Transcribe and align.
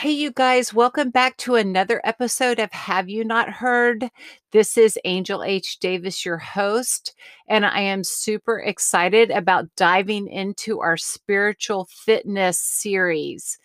Hey, 0.00 0.12
you 0.12 0.30
guys, 0.30 0.72
welcome 0.72 1.10
back 1.10 1.36
to 1.36 1.56
another 1.56 2.00
episode 2.04 2.58
of 2.58 2.72
Have 2.72 3.10
You 3.10 3.22
Not 3.22 3.50
Heard? 3.50 4.08
This 4.50 4.78
is 4.78 4.98
Angel 5.04 5.44
H. 5.44 5.78
Davis, 5.78 6.24
your 6.24 6.38
host, 6.38 7.14
and 7.50 7.66
I 7.66 7.80
am 7.80 8.02
super 8.02 8.60
excited 8.60 9.30
about 9.30 9.68
diving 9.76 10.26
into 10.26 10.80
our 10.80 10.96
spiritual 10.96 11.86
fitness 11.90 12.58
series. 12.58 13.58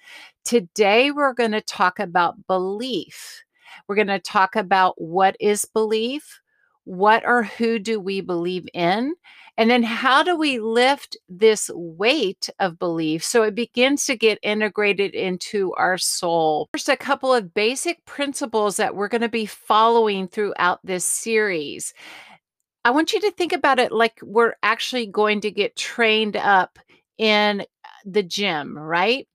Today, 0.44 1.10
we're 1.10 1.32
going 1.32 1.54
to 1.54 1.62
talk 1.62 2.02
about 2.02 2.48
belief. 2.48 3.42
We're 3.88 3.96
going 3.96 4.08
to 4.08 4.20
talk 4.20 4.58
about 4.58 5.02
what 5.02 5.38
is 5.40 5.64
belief, 5.64 6.42
what 6.84 7.24
or 7.26 7.44
who 7.44 7.80
do 7.80 7.98
we 7.98 8.20
believe 8.20 8.68
in, 8.74 9.16
and 9.58 9.70
then 9.70 9.84
how 9.84 10.22
do 10.22 10.36
we 10.36 10.60
lift 10.60 11.16
this 11.30 11.72
weight 11.74 12.50
of 12.60 12.78
belief 12.78 13.24
so 13.24 13.44
it 13.44 13.56
begins 13.56 14.06
to 14.06 14.18
get 14.18 14.38
integrated 14.44 15.16
into 15.16 15.74
our 15.76 15.98
soul? 15.98 16.68
First, 16.74 16.90
a 16.90 16.98
couple 16.98 17.34
of 17.34 17.54
basic 17.54 18.04
principles 18.06 18.76
that 18.78 18.96
we're 18.96 19.08
going 19.08 19.22
to 19.22 19.30
be 19.30 19.46
following 19.46 20.28
throughout 20.28 20.80
this 20.84 21.06
series. 21.06 21.94
I 22.84 22.92
want 22.92 23.14
you 23.14 23.22
to 23.22 23.32
think 23.32 23.54
about 23.54 23.80
it 23.80 23.92
like 23.92 24.20
we're 24.22 24.56
actually 24.62 25.08
going 25.08 25.42
to 25.42 25.52
get 25.52 25.78
trained 25.78 26.36
up 26.36 26.78
in 27.18 27.62
uh, 27.62 27.66
the 28.06 28.24
gym, 28.24 28.78
right? 28.78 29.26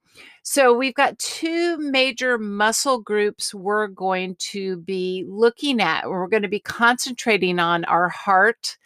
So, 0.42 0.74
we've 0.74 0.94
got 0.94 1.18
two 1.18 1.78
major 1.78 2.36
muscle 2.36 3.00
groups 3.00 3.54
we're 3.54 3.88
going 3.88 4.36
to 4.50 4.78
be 4.78 5.24
looking 5.28 5.80
at. 5.80 6.08
We're 6.08 6.28
going 6.28 6.42
to 6.42 6.48
be 6.48 6.60
concentrating 6.60 7.58
on 7.58 7.84
our 7.84 8.08
heart 8.08 8.76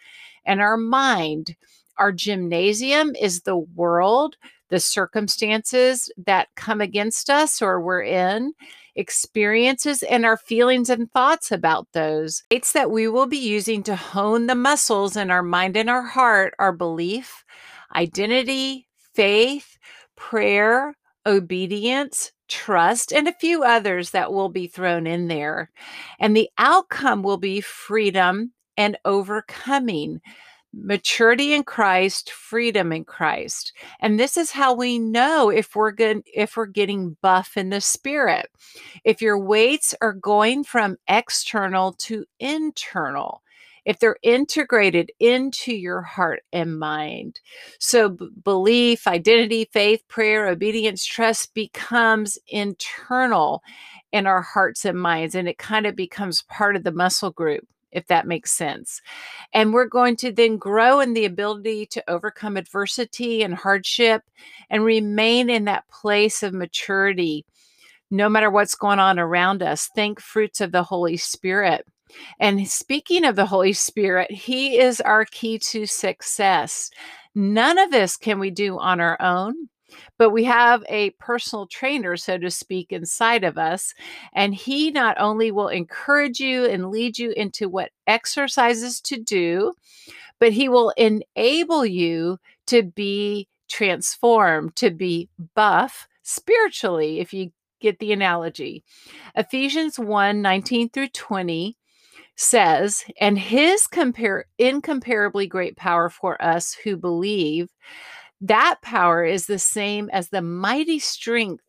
and 0.45 0.61
our 0.61 0.77
mind. 0.77 1.55
Our 1.97 2.11
gymnasium 2.11 3.15
is 3.15 3.41
the 3.41 3.57
world, 3.57 4.35
the 4.69 4.79
circumstances 4.79 6.11
that 6.25 6.49
come 6.55 6.81
against 6.81 7.29
us 7.29 7.61
or 7.61 7.79
we're 7.79 8.03
in, 8.03 8.53
experiences, 8.95 10.03
and 10.03 10.25
our 10.25 10.37
feelings 10.37 10.89
and 10.89 11.11
thoughts 11.11 11.51
about 11.51 11.87
those. 11.93 12.43
It's 12.49 12.73
that 12.73 12.91
we 12.91 13.07
will 13.07 13.27
be 13.27 13.37
using 13.37 13.83
to 13.83 13.95
hone 13.95 14.47
the 14.47 14.55
muscles 14.55 15.15
in 15.15 15.31
our 15.31 15.43
mind 15.43 15.77
and 15.77 15.89
our 15.89 16.03
heart, 16.03 16.53
our 16.59 16.71
belief, 16.71 17.43
identity, 17.95 18.87
faith, 19.13 19.77
prayer, 20.15 20.95
obedience, 21.25 22.31
trust, 22.47 23.11
and 23.11 23.27
a 23.27 23.33
few 23.33 23.63
others 23.63 24.11
that 24.11 24.31
will 24.31 24.49
be 24.49 24.67
thrown 24.67 25.07
in 25.07 25.27
there. 25.27 25.71
And 26.19 26.35
the 26.35 26.49
outcome 26.57 27.23
will 27.23 27.37
be 27.37 27.61
freedom 27.61 28.53
and 28.77 28.97
overcoming 29.05 30.21
maturity 30.75 31.53
in 31.53 31.63
Christ, 31.63 32.31
freedom 32.31 32.91
in 32.91 33.05
Christ. 33.05 33.71
And 33.99 34.19
this 34.19 34.37
is 34.37 34.51
how 34.51 34.73
we 34.73 34.99
know 34.99 35.49
if 35.49 35.75
we're 35.75 35.91
good 35.91 36.23
if 36.33 36.57
we're 36.57 36.65
getting 36.65 37.17
buff 37.21 37.55
in 37.55 37.69
the 37.69 37.81
spirit. 37.81 38.47
If 39.03 39.21
your 39.21 39.39
weights 39.39 39.95
are 40.01 40.13
going 40.13 40.63
from 40.63 40.97
external 41.07 41.93
to 41.93 42.25
internal. 42.39 43.41
If 43.85 43.99
they're 43.99 44.17
integrated 44.23 45.11
into 45.19 45.71
your 45.71 46.01
heart 46.01 46.41
and 46.51 46.79
mind. 46.79 47.39
So 47.79 48.09
b- 48.09 48.29
belief, 48.43 49.05
identity, 49.05 49.69
faith, 49.71 50.01
prayer, 50.07 50.47
obedience, 50.47 51.05
trust 51.05 51.53
becomes 51.53 52.39
internal 52.47 53.61
in 54.11 54.25
our 54.25 54.41
hearts 54.41 54.85
and 54.85 54.99
minds 54.99 55.35
and 55.35 55.47
it 55.47 55.59
kind 55.59 55.85
of 55.85 55.95
becomes 55.95 56.41
part 56.43 56.75
of 56.75 56.83
the 56.83 56.91
muscle 56.91 57.31
group 57.31 57.67
if 57.95 58.07
that 58.07 58.27
makes 58.27 58.51
sense. 58.51 59.01
And 59.53 59.73
we're 59.73 59.87
going 59.87 60.15
to 60.17 60.31
then 60.31 60.57
grow 60.57 60.99
in 60.99 61.13
the 61.13 61.25
ability 61.25 61.87
to 61.87 62.09
overcome 62.09 62.57
adversity 62.57 63.41
and 63.41 63.55
hardship 63.55 64.23
and 64.69 64.83
remain 64.83 65.49
in 65.49 65.65
that 65.65 65.87
place 65.89 66.43
of 66.43 66.53
maturity 66.53 67.45
no 68.11 68.29
matter 68.29 68.49
what's 68.51 68.75
going 68.75 68.99
on 68.99 69.17
around 69.17 69.63
us. 69.63 69.89
Think 69.95 70.19
fruits 70.19 70.61
of 70.61 70.71
the 70.71 70.83
Holy 70.83 71.17
Spirit. 71.17 71.87
And 72.39 72.67
speaking 72.67 73.25
of 73.25 73.35
the 73.35 73.45
Holy 73.45 73.73
Spirit, 73.73 74.31
He 74.31 74.77
is 74.79 75.01
our 75.01 75.25
key 75.25 75.57
to 75.59 75.85
success. 75.85 76.89
None 77.33 77.77
of 77.77 77.91
this 77.91 78.15
can 78.15 78.39
we 78.39 78.51
do 78.51 78.77
on 78.77 79.01
our 79.01 79.19
own 79.21 79.69
but 80.17 80.29
we 80.29 80.43
have 80.45 80.83
a 80.89 81.11
personal 81.11 81.67
trainer, 81.67 82.15
so 82.17 82.37
to 82.37 82.49
speak, 82.49 82.91
inside 82.91 83.43
of 83.43 83.57
us. 83.57 83.93
And 84.33 84.55
he 84.55 84.91
not 84.91 85.17
only 85.19 85.51
will 85.51 85.67
encourage 85.67 86.39
you 86.39 86.65
and 86.65 86.89
lead 86.89 87.17
you 87.19 87.31
into 87.31 87.69
what 87.69 87.91
exercises 88.07 89.01
to 89.01 89.17
do, 89.17 89.73
but 90.39 90.51
he 90.51 90.69
will 90.69 90.91
enable 90.91 91.85
you 91.85 92.39
to 92.67 92.83
be 92.83 93.47
transformed, 93.69 94.75
to 94.77 94.91
be 94.91 95.29
buff 95.53 96.07
spiritually, 96.23 97.19
if 97.19 97.33
you 97.33 97.51
get 97.79 97.99
the 97.99 98.11
analogy. 98.11 98.83
Ephesians 99.35 99.99
1 99.99 100.41
19 100.41 100.89
through 100.89 101.09
20 101.09 101.77
says, 102.35 103.05
and 103.19 103.39
his 103.39 103.87
compare 103.87 104.45
incomparably 104.57 105.47
great 105.47 105.77
power 105.77 106.09
for 106.09 106.41
us 106.43 106.73
who 106.73 106.97
believe 106.97 107.69
that 108.41 108.77
power 108.81 109.23
is 109.23 109.45
the 109.45 109.59
same 109.59 110.09
as 110.11 110.29
the 110.29 110.41
mighty 110.41 110.99
strength 110.99 111.63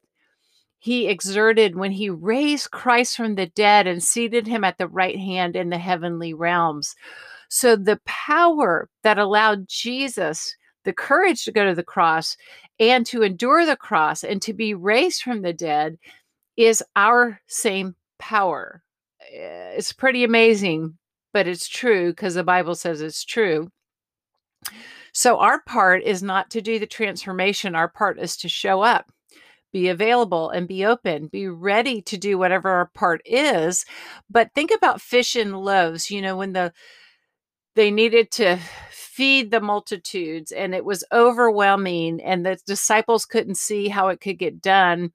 he 0.79 1.09
exerted 1.09 1.75
when 1.75 1.93
he 1.93 2.11
raised 2.11 2.71
Christ 2.71 3.17
from 3.17 3.35
the 3.35 3.47
dead 3.47 3.87
and 3.87 4.03
seated 4.03 4.47
him 4.47 4.63
at 4.63 4.79
the 4.79 4.89
right 4.89 5.19
hand 5.19 5.57
in 5.57 5.71
the 5.71 5.79
heavenly 5.79 6.35
realms. 6.35 6.95
So, 7.49 7.77
the 7.77 8.01
power 8.05 8.89
that 9.03 9.19
allowed 9.19 9.69
Jesus 9.69 10.57
the 10.85 10.93
courage 10.93 11.45
to 11.45 11.53
go 11.53 11.67
to 11.67 11.75
the 11.75 11.83
cross 11.83 12.37
and 12.79 13.05
to 13.07 13.23
endure 13.23 13.67
the 13.67 13.77
cross 13.77 14.23
and 14.25 14.41
to 14.43 14.55
be 14.55 14.75
raised 14.75 15.23
from 15.23 15.43
the 15.43 15.53
dead 15.53 15.99
is 16.57 16.83
our 16.95 17.41
same 17.49 17.95
power. 18.19 18.83
Eh, 19.21 19.75
it's 19.77 19.93
pretty 19.93 20.25
amazing, 20.25 20.97
but 21.33 21.47
it's 21.47 21.69
true 21.69 22.11
because 22.11 22.35
the 22.35 22.45
Bible 22.45 22.75
says 22.75 23.01
it's 23.01 23.25
true. 23.25 23.71
So 25.17 25.39
our 25.39 25.63
part 25.63 26.03
is 26.03 26.23
not 26.23 26.51
to 26.51 26.61
do 26.61 26.79
the 26.79 26.87
transformation, 26.87 27.75
our 27.75 27.89
part 27.89 28.19
is 28.19 28.37
to 28.37 28.51
show 28.51 28.83
up. 28.83 29.11
Be 29.73 29.89
available 29.89 30.51
and 30.51 30.69
be 30.69 30.85
open, 30.85 31.29
be 31.29 31.49
ready 31.49 32.03
to 32.03 32.19
do 32.19 32.37
whatever 32.37 32.69
our 32.69 32.91
part 32.93 33.23
is. 33.25 33.87
But 34.29 34.51
think 34.55 34.73
about 34.77 35.01
fish 35.01 35.35
and 35.35 35.59
loaves. 35.59 36.11
You 36.11 36.21
know, 36.21 36.37
when 36.37 36.53
the 36.53 36.71
they 37.77 37.91
needed 37.91 38.31
to 38.33 38.59
feed 38.91 39.51
the 39.51 39.63
multitudes 39.63 40.53
and 40.53 40.75
it 40.75 40.85
was 40.85 41.03
overwhelming 41.11 42.21
and 42.21 42.45
the 42.45 42.59
disciples 42.67 43.25
couldn't 43.25 43.57
see 43.57 43.89
how 43.89 44.09
it 44.09 44.21
could 44.21 44.39
get 44.39 44.61
done 44.61 45.13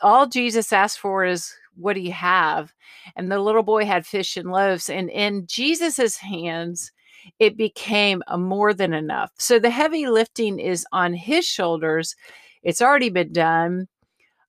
all 0.00 0.26
jesus 0.26 0.72
asked 0.72 0.98
for 0.98 1.24
is 1.24 1.52
what 1.74 1.94
do 1.94 2.00
you 2.00 2.12
have 2.12 2.72
and 3.16 3.30
the 3.30 3.38
little 3.38 3.62
boy 3.62 3.84
had 3.84 4.06
fish 4.06 4.36
and 4.36 4.50
loaves 4.50 4.90
and 4.90 5.10
in 5.10 5.46
jesus's 5.46 6.16
hands 6.16 6.92
it 7.38 7.56
became 7.56 8.22
more 8.36 8.74
than 8.74 8.92
enough. 8.92 9.30
So 9.38 9.58
the 9.58 9.70
heavy 9.70 10.06
lifting 10.06 10.58
is 10.58 10.86
on 10.92 11.14
his 11.14 11.46
shoulders. 11.46 12.16
It's 12.62 12.82
already 12.82 13.10
been 13.10 13.32
done. 13.32 13.88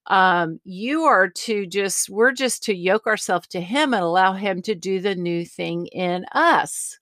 Um, 0.06 0.60
you 0.64 1.02
are 1.02 1.28
to 1.28 1.66
just, 1.66 2.10
we're 2.10 2.32
just 2.32 2.64
to 2.64 2.74
yoke 2.74 3.06
ourselves 3.06 3.46
to 3.48 3.60
him 3.60 3.94
and 3.94 4.02
allow 4.02 4.32
him 4.32 4.62
to 4.62 4.74
do 4.74 5.00
the 5.00 5.14
new 5.14 5.44
thing 5.44 5.86
in 5.86 6.24
us. 6.32 6.98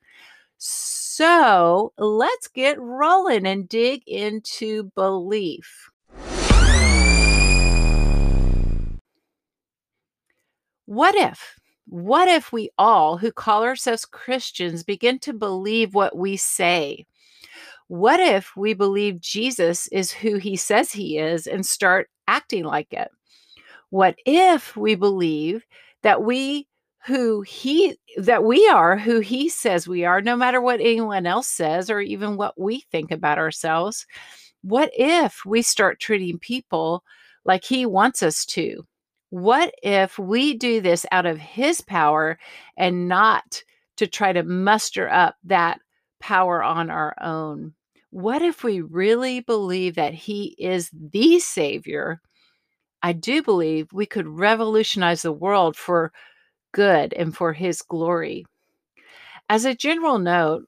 So 0.59 1.93
let's 1.97 2.49
get 2.49 2.79
rolling 2.81 3.47
and 3.47 3.69
dig 3.69 4.03
into 4.07 4.91
belief. 4.95 5.91
What 10.87 11.15
if 11.15 11.58
what 11.89 12.29
if 12.29 12.53
we 12.53 12.71
all 12.77 13.17
who 13.17 13.33
call 13.33 13.63
ourselves 13.65 14.05
Christians 14.05 14.83
begin 14.83 15.19
to 15.21 15.33
believe 15.33 15.95
what 15.95 16.17
we 16.17 16.37
say? 16.37 17.07
What 17.87 18.21
if 18.21 18.55
we 18.57 18.75
believe 18.75 19.21
Jesus 19.21 19.89
is 19.89 20.13
who 20.13 20.37
he 20.37 20.57
says 20.57 20.93
he 20.93 21.17
is 21.17 21.47
and 21.47 21.65
start 21.65 22.11
acting 22.27 22.65
like 22.65 22.93
it? 22.93 23.11
What 23.89 24.17
if 24.27 24.77
we 24.77 24.97
believe 24.97 25.65
that 26.03 26.23
we 26.23 26.69
who 27.07 27.41
he 27.41 27.97
that 28.19 28.45
we 28.45 28.69
are 28.69 28.99
who 28.99 29.21
he 29.21 29.49
says 29.49 29.89
we 29.89 30.05
are 30.05 30.21
no 30.21 30.37
matter 30.37 30.61
what 30.61 30.81
anyone 30.81 31.25
else 31.25 31.47
says 31.47 31.89
or 31.89 32.01
even 32.01 32.37
what 32.37 32.61
we 32.61 32.81
think 32.93 33.11
about 33.11 33.39
ourselves? 33.39 34.07
What 34.61 34.91
if 34.93 35.43
we 35.47 35.63
start 35.63 36.01
treating 36.01 36.39
people 36.39 37.03
like 37.47 37.65
he 37.65 37.87
wants 37.87 38.23
us 38.23 38.45
to? 38.47 38.87
What 39.31 39.75
if 39.83 40.19
we 40.19 40.55
do 40.55 40.81
this 40.81 41.05
out 41.13 41.27
of 41.27 41.39
His 41.39 41.81
power 41.81 42.39
and 42.77 43.09
not 43.09 43.63
to 43.97 44.07
try 44.07 44.33
to 44.33 44.43
muster 44.43 45.09
up 45.09 45.37
that 45.45 45.81
power 46.21 46.63
on 46.63 46.91
our 46.91 47.15
own? 47.21 47.75
What 48.11 48.41
if 48.41 48.65
we 48.65 48.81
really 48.81 49.41
believe 49.41 49.97
that 49.97 50.15
He 50.15 50.57
is 50.59 50.91
the 50.93 51.39
Savior? 51.41 52.21
I 53.03 53.13
do 53.13 53.43
believe 53.43 53.93
we 53.93 54.07
could 54.07 54.27
revolutionize 54.27 55.23
the 55.23 55.33
world 55.33 55.77
for 55.77 56.13
good 56.73 57.13
and 57.13 57.37
for 57.37 57.53
His 57.53 57.83
glory. 57.83 58.47
As 59.51 59.65
a 59.65 59.75
general 59.75 60.19
note, 60.19 60.65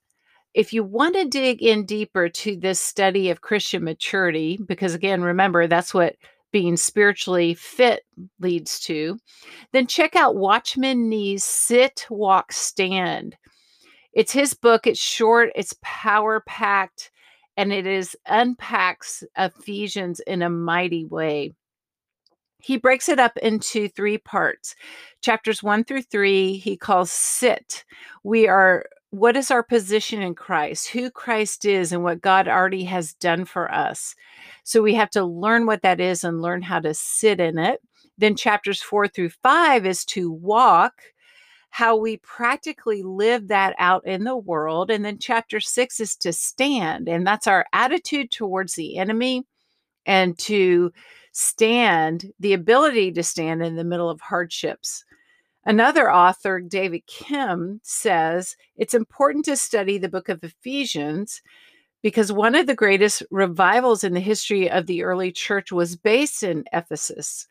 if 0.52 0.72
you 0.72 0.82
want 0.84 1.14
to 1.14 1.24
dig 1.24 1.62
in 1.62 1.86
deeper 1.86 2.28
to 2.28 2.56
this 2.56 2.80
study 2.80 3.30
of 3.30 3.40
Christian 3.40 3.84
maturity, 3.84 4.58
because 4.66 4.94
again, 4.94 5.22
remember, 5.22 5.66
that's 5.66 5.94
what 5.94 6.16
being 6.52 6.76
spiritually 6.76 7.54
fit 7.54 8.04
leads 8.40 8.80
to, 8.80 9.18
then 9.72 9.86
check 9.86 10.16
out 10.16 10.36
Watchman 10.36 11.08
Nee's 11.08 11.44
Sit, 11.44 12.06
Walk, 12.10 12.52
Stand. 12.52 13.36
It's 14.12 14.32
his 14.32 14.54
book. 14.54 14.86
It's 14.86 15.00
short, 15.00 15.50
it's 15.54 15.74
power 15.82 16.40
packed, 16.46 17.10
and 17.56 17.72
it 17.72 17.86
is 17.86 18.16
unpacks 18.26 19.22
Ephesians 19.36 20.20
in 20.20 20.42
a 20.42 20.50
mighty 20.50 21.04
way. 21.04 21.52
He 22.62 22.76
breaks 22.76 23.08
it 23.08 23.18
up 23.18 23.36
into 23.38 23.88
three 23.88 24.18
parts. 24.18 24.74
Chapters 25.22 25.62
one 25.62 25.84
through 25.84 26.02
three, 26.02 26.56
he 26.58 26.76
calls 26.76 27.10
sit. 27.10 27.84
We 28.22 28.48
are 28.48 28.84
what 29.10 29.36
is 29.36 29.50
our 29.50 29.62
position 29.62 30.22
in 30.22 30.34
Christ, 30.34 30.88
who 30.88 31.10
Christ 31.10 31.64
is, 31.64 31.92
and 31.92 32.04
what 32.04 32.20
God 32.20 32.46
already 32.46 32.84
has 32.84 33.14
done 33.14 33.44
for 33.44 33.72
us. 33.72 34.14
So 34.62 34.82
we 34.82 34.94
have 34.94 35.10
to 35.10 35.24
learn 35.24 35.66
what 35.66 35.82
that 35.82 36.00
is 36.00 36.22
and 36.22 36.40
learn 36.40 36.62
how 36.62 36.78
to 36.80 36.94
sit 36.94 37.40
in 37.40 37.58
it. 37.58 37.80
Then 38.18 38.36
chapters 38.36 38.80
four 38.80 39.08
through 39.08 39.30
five 39.30 39.84
is 39.84 40.04
to 40.06 40.30
walk, 40.30 40.94
how 41.70 41.96
we 41.96 42.18
practically 42.18 43.02
live 43.02 43.48
that 43.48 43.74
out 43.78 44.06
in 44.06 44.24
the 44.24 44.36
world. 44.36 44.90
And 44.90 45.04
then 45.04 45.18
chapter 45.18 45.58
six 45.60 45.98
is 46.00 46.16
to 46.16 46.32
stand, 46.32 47.08
and 47.08 47.26
that's 47.26 47.46
our 47.46 47.66
attitude 47.72 48.30
towards 48.30 48.74
the 48.74 48.98
enemy 48.98 49.44
and 50.06 50.38
to 50.38 50.92
stand, 51.32 52.32
the 52.40 52.52
ability 52.52 53.12
to 53.12 53.22
stand 53.22 53.62
in 53.62 53.76
the 53.76 53.84
middle 53.84 54.10
of 54.10 54.20
hardships. 54.20 55.04
Another 55.64 56.10
author, 56.12 56.60
David 56.60 57.06
Kim, 57.06 57.80
says 57.82 58.56
it's 58.76 58.94
important 58.94 59.44
to 59.44 59.56
study 59.56 59.98
the 59.98 60.08
book 60.08 60.28
of 60.28 60.42
Ephesians 60.42 61.42
because 62.02 62.32
one 62.32 62.54
of 62.54 62.66
the 62.66 62.74
greatest 62.74 63.22
revivals 63.30 64.02
in 64.02 64.14
the 64.14 64.20
history 64.20 64.70
of 64.70 64.86
the 64.86 65.02
early 65.02 65.30
church 65.30 65.70
was 65.70 65.96
based 65.96 66.42
in 66.42 66.64
Ephesus. 66.72 67.46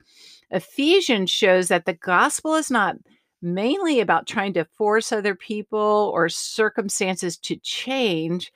Ephesians 0.50 1.30
shows 1.30 1.68
that 1.68 1.86
the 1.86 1.94
gospel 1.94 2.56
is 2.56 2.72
not 2.72 2.96
mainly 3.44 4.00
about 4.00 4.28
trying 4.28 4.54
to 4.54 4.66
force 4.66 5.12
other 5.12 5.36
people 5.36 6.12
or 6.14 6.28
circumstances 6.30 7.38
to 7.38 7.56
change. 7.58 8.52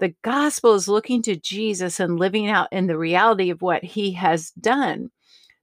The 0.00 0.14
gospel 0.22 0.74
is 0.74 0.88
looking 0.88 1.22
to 1.22 1.36
Jesus 1.36 2.00
and 2.00 2.18
living 2.18 2.48
out 2.48 2.68
in 2.72 2.88
the 2.88 2.98
reality 2.98 3.50
of 3.50 3.62
what 3.62 3.84
he 3.84 4.12
has 4.12 4.50
done 4.50 5.10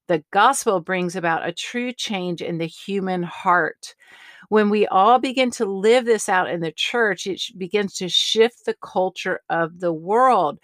the 0.09 0.23
gospel 0.31 0.79
brings 0.79 1.15
about 1.15 1.47
a 1.47 1.53
true 1.53 1.93
change 1.93 2.41
in 2.41 2.57
the 2.57 2.65
human 2.65 3.21
heart. 3.21 3.93
When 4.49 4.71
we 4.71 4.87
all 4.87 5.19
begin 5.19 5.51
to 5.51 5.65
live 5.65 6.05
this 6.05 6.27
out 6.27 6.49
in 6.49 6.61
the 6.61 6.71
church, 6.71 7.27
it 7.27 7.39
begins 7.55 7.93
to 7.97 8.09
shift 8.09 8.65
the 8.65 8.75
culture 8.81 9.41
of 9.51 9.79
the 9.79 9.93
world. 9.93 10.57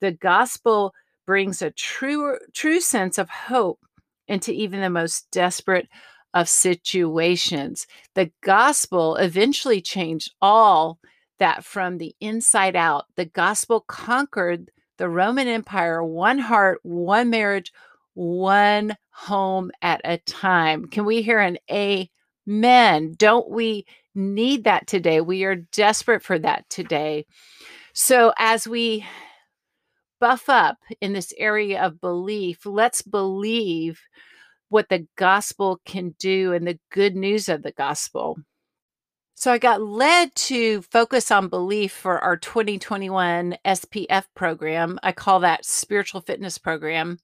The 0.00 0.12
gospel 0.12 0.94
brings 1.26 1.60
a 1.60 1.72
true 1.72 2.38
true 2.54 2.80
sense 2.80 3.18
of 3.18 3.28
hope 3.28 3.80
into 4.28 4.52
even 4.52 4.80
the 4.80 4.88
most 4.88 5.28
desperate 5.32 5.88
of 6.32 6.48
situations. 6.48 7.88
The 8.14 8.30
gospel 8.44 9.16
eventually 9.16 9.80
changed 9.80 10.32
all 10.40 11.00
that 11.40 11.64
from 11.64 11.98
the 11.98 12.14
inside 12.20 12.76
out. 12.76 13.06
The 13.16 13.24
gospel 13.24 13.80
conquered 13.80 14.70
the 14.98 15.08
Roman 15.08 15.48
Empire, 15.48 16.04
one 16.04 16.38
heart, 16.38 16.78
one 16.84 17.30
marriage, 17.30 17.72
one 18.14 18.96
home 19.10 19.70
at 19.80 20.00
a 20.04 20.18
time. 20.18 20.86
Can 20.86 21.04
we 21.04 21.22
hear 21.22 21.38
an 21.38 21.58
amen? 21.70 23.14
Don't 23.16 23.50
we 23.50 23.86
need 24.14 24.64
that 24.64 24.86
today? 24.86 25.20
We 25.20 25.44
are 25.44 25.56
desperate 25.56 26.22
for 26.22 26.38
that 26.38 26.68
today. 26.68 27.26
So, 27.94 28.32
as 28.38 28.66
we 28.66 29.04
buff 30.20 30.48
up 30.48 30.78
in 31.00 31.12
this 31.12 31.34
area 31.36 31.82
of 31.82 32.00
belief, 32.00 32.64
let's 32.64 33.02
believe 33.02 34.00
what 34.68 34.88
the 34.88 35.06
gospel 35.16 35.80
can 35.84 36.14
do 36.18 36.52
and 36.52 36.66
the 36.66 36.78
good 36.90 37.14
news 37.14 37.48
of 37.48 37.62
the 37.62 37.72
gospel. 37.72 38.38
So 39.34 39.50
I 39.50 39.58
got 39.58 39.82
led 39.82 40.34
to 40.36 40.82
focus 40.82 41.32
on 41.32 41.48
belief 41.48 41.92
for 41.92 42.20
our 42.20 42.36
2021 42.36 43.56
SPF 43.64 44.24
program. 44.36 45.00
I 45.02 45.10
call 45.10 45.40
that 45.40 45.64
spiritual 45.64 46.20
fitness 46.20 46.58
program. 46.58 47.18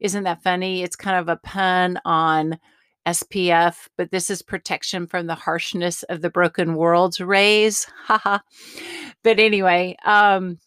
Isn't 0.00 0.24
that 0.24 0.42
funny? 0.42 0.82
It's 0.82 0.96
kind 0.96 1.18
of 1.18 1.28
a 1.28 1.36
pun 1.36 1.98
on 2.04 2.58
SPF, 3.06 3.88
but 3.96 4.10
this 4.10 4.30
is 4.30 4.42
protection 4.42 5.06
from 5.06 5.26
the 5.26 5.34
harshness 5.34 6.02
of 6.04 6.20
the 6.20 6.30
broken 6.30 6.74
world's 6.74 7.20
rays. 7.20 7.86
Haha. 8.04 8.38
but 9.22 9.38
anyway, 9.38 9.96
um, 10.04 10.58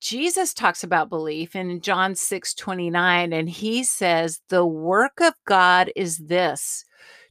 Jesus 0.00 0.52
talks 0.52 0.84
about 0.84 1.08
belief 1.08 1.56
in 1.56 1.80
John 1.80 2.14
6 2.14 2.54
29, 2.54 3.32
and 3.32 3.48
he 3.48 3.84
says, 3.84 4.40
The 4.48 4.66
work 4.66 5.20
of 5.20 5.34
God 5.46 5.90
is 5.96 6.18
this 6.18 6.84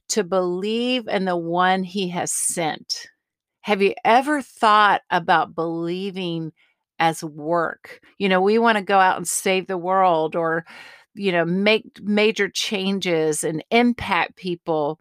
to 0.08 0.24
believe 0.24 1.08
in 1.08 1.24
the 1.24 1.36
one 1.36 1.82
he 1.82 2.08
has 2.08 2.32
sent. 2.32 3.06
Have 3.62 3.80
you 3.80 3.94
ever 4.04 4.42
thought 4.42 5.02
about 5.10 5.54
believing 5.54 6.52
as 6.98 7.24
work. 7.24 8.00
You 8.18 8.28
know, 8.28 8.40
we 8.40 8.58
want 8.58 8.78
to 8.78 8.84
go 8.84 8.98
out 8.98 9.16
and 9.16 9.26
save 9.26 9.66
the 9.66 9.78
world 9.78 10.36
or, 10.36 10.64
you 11.14 11.32
know, 11.32 11.44
make 11.44 11.84
major 12.02 12.48
changes 12.48 13.44
and 13.44 13.64
impact 13.70 14.36
people. 14.36 15.00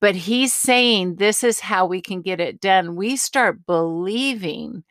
But 0.00 0.16
he's 0.16 0.52
saying 0.52 1.16
this 1.16 1.44
is 1.44 1.60
how 1.60 1.86
we 1.86 2.00
can 2.00 2.22
get 2.22 2.40
it 2.40 2.60
done. 2.60 2.96
We 2.96 3.16
start 3.16 3.64
believing 3.66 4.84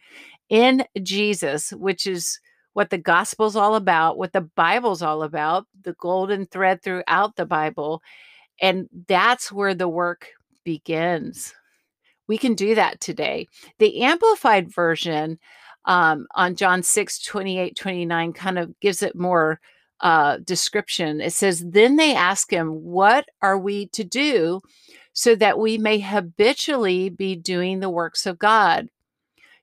in 0.50 0.86
Jesus, 1.04 1.72
which 1.72 2.08
is 2.08 2.40
what 2.74 2.90
the 2.90 2.98
gospel's 2.98 3.56
all 3.56 3.76
about, 3.76 4.18
what 4.18 4.34
the 4.34 4.42
Bible's 4.42 5.02
all 5.02 5.24
about, 5.24 5.66
the 5.84 5.94
golden 5.94 6.46
thread 6.46 6.82
throughout 6.82 7.36
the 7.36 7.46
Bible. 7.46 8.02
And 8.62 8.88
that's 9.08 9.52
where 9.52 9.74
the 9.74 9.90
work 9.90 10.28
begins. 10.64 11.54
We 12.28 12.38
can 12.38 12.54
do 12.54 12.76
that 12.76 13.02
today. 13.02 13.48
The 13.80 14.04
amplified 14.04 14.74
version 14.74 15.40
um, 15.86 16.28
on 16.36 16.56
John 16.56 16.84
6, 16.84 17.20
28, 17.24 17.76
29 17.76 18.34
kind 18.34 18.60
of 18.60 18.80
gives 18.80 19.02
it 19.02 19.16
more 19.16 19.60
uh, 20.02 20.38
description. 20.38 21.22
It 21.22 21.34
says, 21.34 21.64
Then 21.66 21.96
they 21.96 22.16
ask 22.16 22.52
him, 22.52 22.70
What 22.70 23.26
are 23.42 23.58
we 23.58 23.88
to 23.88 24.04
do 24.04 24.62
so 25.14 25.36
that 25.36 25.60
we 25.60 25.78
may 25.78 26.00
habitually 26.00 27.10
be 27.10 27.36
doing 27.36 27.80
the 27.80 27.90
works 27.90 28.26
of 28.26 28.40
God? 28.40 28.90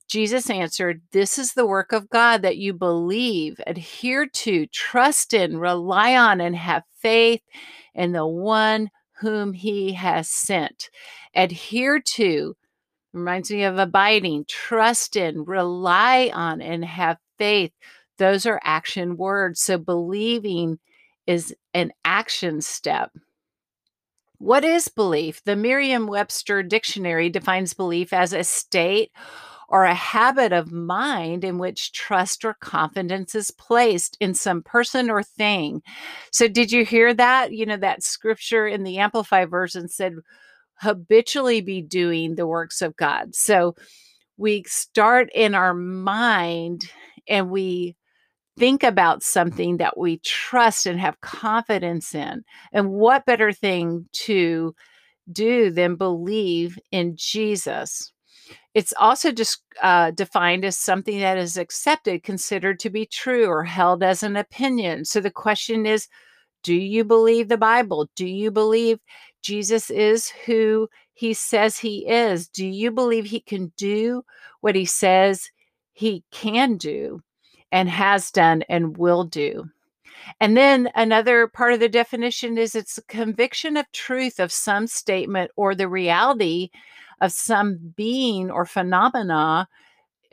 Jesus 0.08 0.48
answered, 0.48 1.02
This 1.12 1.38
is 1.38 1.52
the 1.52 1.66
work 1.66 1.92
of 1.92 2.08
God 2.08 2.42
that 2.42 2.56
you 2.56 2.72
believe, 2.72 3.60
adhere 3.66 4.26
to, 4.26 4.66
trust 4.68 5.34
in, 5.34 5.58
rely 5.58 6.16
on, 6.16 6.40
and 6.40 6.56
have 6.56 6.84
faith 6.98 7.42
in 7.94 8.12
the 8.12 8.26
one 8.26 8.90
whom 9.20 9.52
he 9.52 9.92
has 9.92 10.28
sent. 10.28 10.88
Adhere 11.34 12.00
to 12.00 12.56
Reminds 13.12 13.50
me 13.50 13.64
of 13.64 13.78
abiding, 13.78 14.44
trust 14.48 15.16
in, 15.16 15.44
rely 15.44 16.30
on, 16.34 16.60
and 16.60 16.84
have 16.84 17.18
faith. 17.38 17.72
Those 18.18 18.46
are 18.46 18.60
action 18.62 19.16
words. 19.16 19.60
So 19.60 19.78
believing 19.78 20.78
is 21.26 21.54
an 21.74 21.92
action 22.04 22.60
step. 22.60 23.10
What 24.38 24.64
is 24.64 24.88
belief? 24.88 25.42
The 25.44 25.56
Merriam 25.56 26.06
Webster 26.06 26.62
Dictionary 26.62 27.28
defines 27.28 27.74
belief 27.74 28.12
as 28.12 28.32
a 28.32 28.44
state 28.44 29.10
or 29.68 29.84
a 29.84 29.94
habit 29.94 30.52
of 30.52 30.72
mind 30.72 31.44
in 31.44 31.58
which 31.58 31.92
trust 31.92 32.44
or 32.44 32.54
confidence 32.54 33.34
is 33.34 33.50
placed 33.50 34.16
in 34.20 34.34
some 34.34 34.62
person 34.62 35.10
or 35.10 35.22
thing. 35.22 35.82
So, 36.32 36.48
did 36.48 36.72
you 36.72 36.84
hear 36.84 37.12
that? 37.14 37.52
You 37.52 37.66
know, 37.66 37.76
that 37.76 38.02
scripture 38.02 38.66
in 38.66 38.84
the 38.84 38.98
Amplified 38.98 39.50
Version 39.50 39.88
said, 39.88 40.14
habitually 40.80 41.60
be 41.60 41.82
doing 41.82 42.34
the 42.34 42.46
works 42.46 42.82
of 42.82 42.96
God. 42.96 43.34
So 43.34 43.74
we 44.36 44.64
start 44.66 45.28
in 45.34 45.54
our 45.54 45.74
mind 45.74 46.90
and 47.28 47.50
we 47.50 47.96
think 48.58 48.82
about 48.82 49.22
something 49.22 49.76
that 49.76 49.96
we 49.96 50.18
trust 50.18 50.86
and 50.86 50.98
have 50.98 51.20
confidence 51.20 52.14
in. 52.14 52.44
And 52.72 52.90
what 52.90 53.26
better 53.26 53.52
thing 53.52 54.06
to 54.12 54.74
do 55.30 55.70
than 55.70 55.96
believe 55.96 56.78
in 56.90 57.14
Jesus? 57.16 58.12
It's 58.74 58.92
also 58.98 59.32
just 59.32 59.62
uh, 59.82 60.10
defined 60.12 60.64
as 60.64 60.78
something 60.78 61.18
that 61.20 61.38
is 61.38 61.56
accepted, 61.56 62.22
considered 62.22 62.78
to 62.80 62.90
be 62.90 63.06
true, 63.06 63.46
or 63.46 63.64
held 63.64 64.02
as 64.02 64.22
an 64.22 64.36
opinion. 64.36 65.04
So 65.04 65.20
the 65.20 65.30
question 65.30 65.86
is 65.86 66.08
do 66.62 66.74
you 66.74 67.04
believe 67.04 67.48
the 67.48 67.56
Bible? 67.56 68.08
Do 68.14 68.26
you 68.26 68.50
believe 68.50 69.00
Jesus 69.42 69.90
is 69.90 70.28
who 70.28 70.88
he 71.14 71.34
says 71.34 71.78
he 71.78 72.06
is? 72.08 72.48
Do 72.48 72.66
you 72.66 72.90
believe 72.90 73.24
he 73.24 73.40
can 73.40 73.72
do 73.76 74.24
what 74.60 74.74
he 74.74 74.84
says 74.84 75.50
he 75.92 76.24
can 76.30 76.76
do 76.76 77.22
and 77.72 77.88
has 77.88 78.30
done 78.30 78.62
and 78.68 78.96
will 78.96 79.24
do? 79.24 79.68
And 80.40 80.56
then 80.56 80.90
another 80.94 81.46
part 81.46 81.72
of 81.72 81.80
the 81.80 81.88
definition 81.88 82.58
is 82.58 82.74
it's 82.74 82.98
a 82.98 83.02
conviction 83.02 83.76
of 83.76 83.90
truth 83.92 84.38
of 84.38 84.52
some 84.52 84.86
statement 84.86 85.50
or 85.56 85.74
the 85.74 85.88
reality 85.88 86.70
of 87.20 87.32
some 87.32 87.94
being 87.96 88.50
or 88.50 88.64
phenomena, 88.64 89.68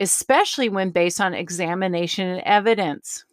especially 0.00 0.68
when 0.68 0.90
based 0.90 1.20
on 1.20 1.34
examination 1.34 2.28
and 2.28 2.42
evidence. 2.44 3.24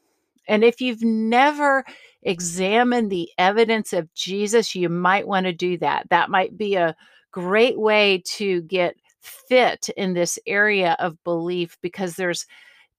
And 0.47 0.63
if 0.63 0.81
you've 0.81 1.03
never 1.03 1.85
examine 2.23 3.09
the 3.09 3.29
evidence 3.37 3.93
of 3.93 4.13
Jesus, 4.13 4.75
you 4.75 4.89
might 4.89 5.27
want 5.27 5.45
to 5.45 5.53
do 5.53 5.77
that. 5.79 6.07
That 6.09 6.29
might 6.29 6.57
be 6.57 6.75
a 6.75 6.95
great 7.31 7.79
way 7.79 8.21
to 8.25 8.61
get 8.63 8.95
fit 9.21 9.89
in 9.95 10.13
this 10.13 10.37
area 10.45 10.95
of 10.99 11.23
belief 11.23 11.77
because 11.81 12.15
there's 12.15 12.45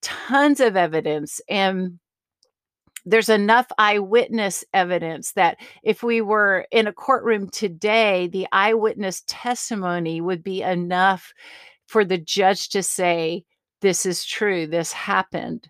tons 0.03 0.61
of 0.61 0.77
evidence 0.77 1.41
and 1.49 1.99
there's 3.07 3.29
enough 3.29 3.67
eyewitness 3.77 4.65
evidence 4.73 5.33
that 5.33 5.59
if 5.83 6.03
we 6.03 6.23
were 6.23 6.67
in 6.71 6.87
a 6.87 6.93
courtroom 6.93 7.51
today, 7.51 8.29
the 8.29 8.47
eyewitness 8.51 9.23
testimony 9.27 10.21
would 10.21 10.43
be 10.43 10.63
enough 10.63 11.35
for 11.87 12.05
the 12.05 12.19
judge 12.19 12.71
to 12.71 12.83
say, 12.83 13.45
This 13.83 14.07
is 14.07 14.25
true, 14.25 14.67
this 14.67 14.93
happened. 14.93 15.69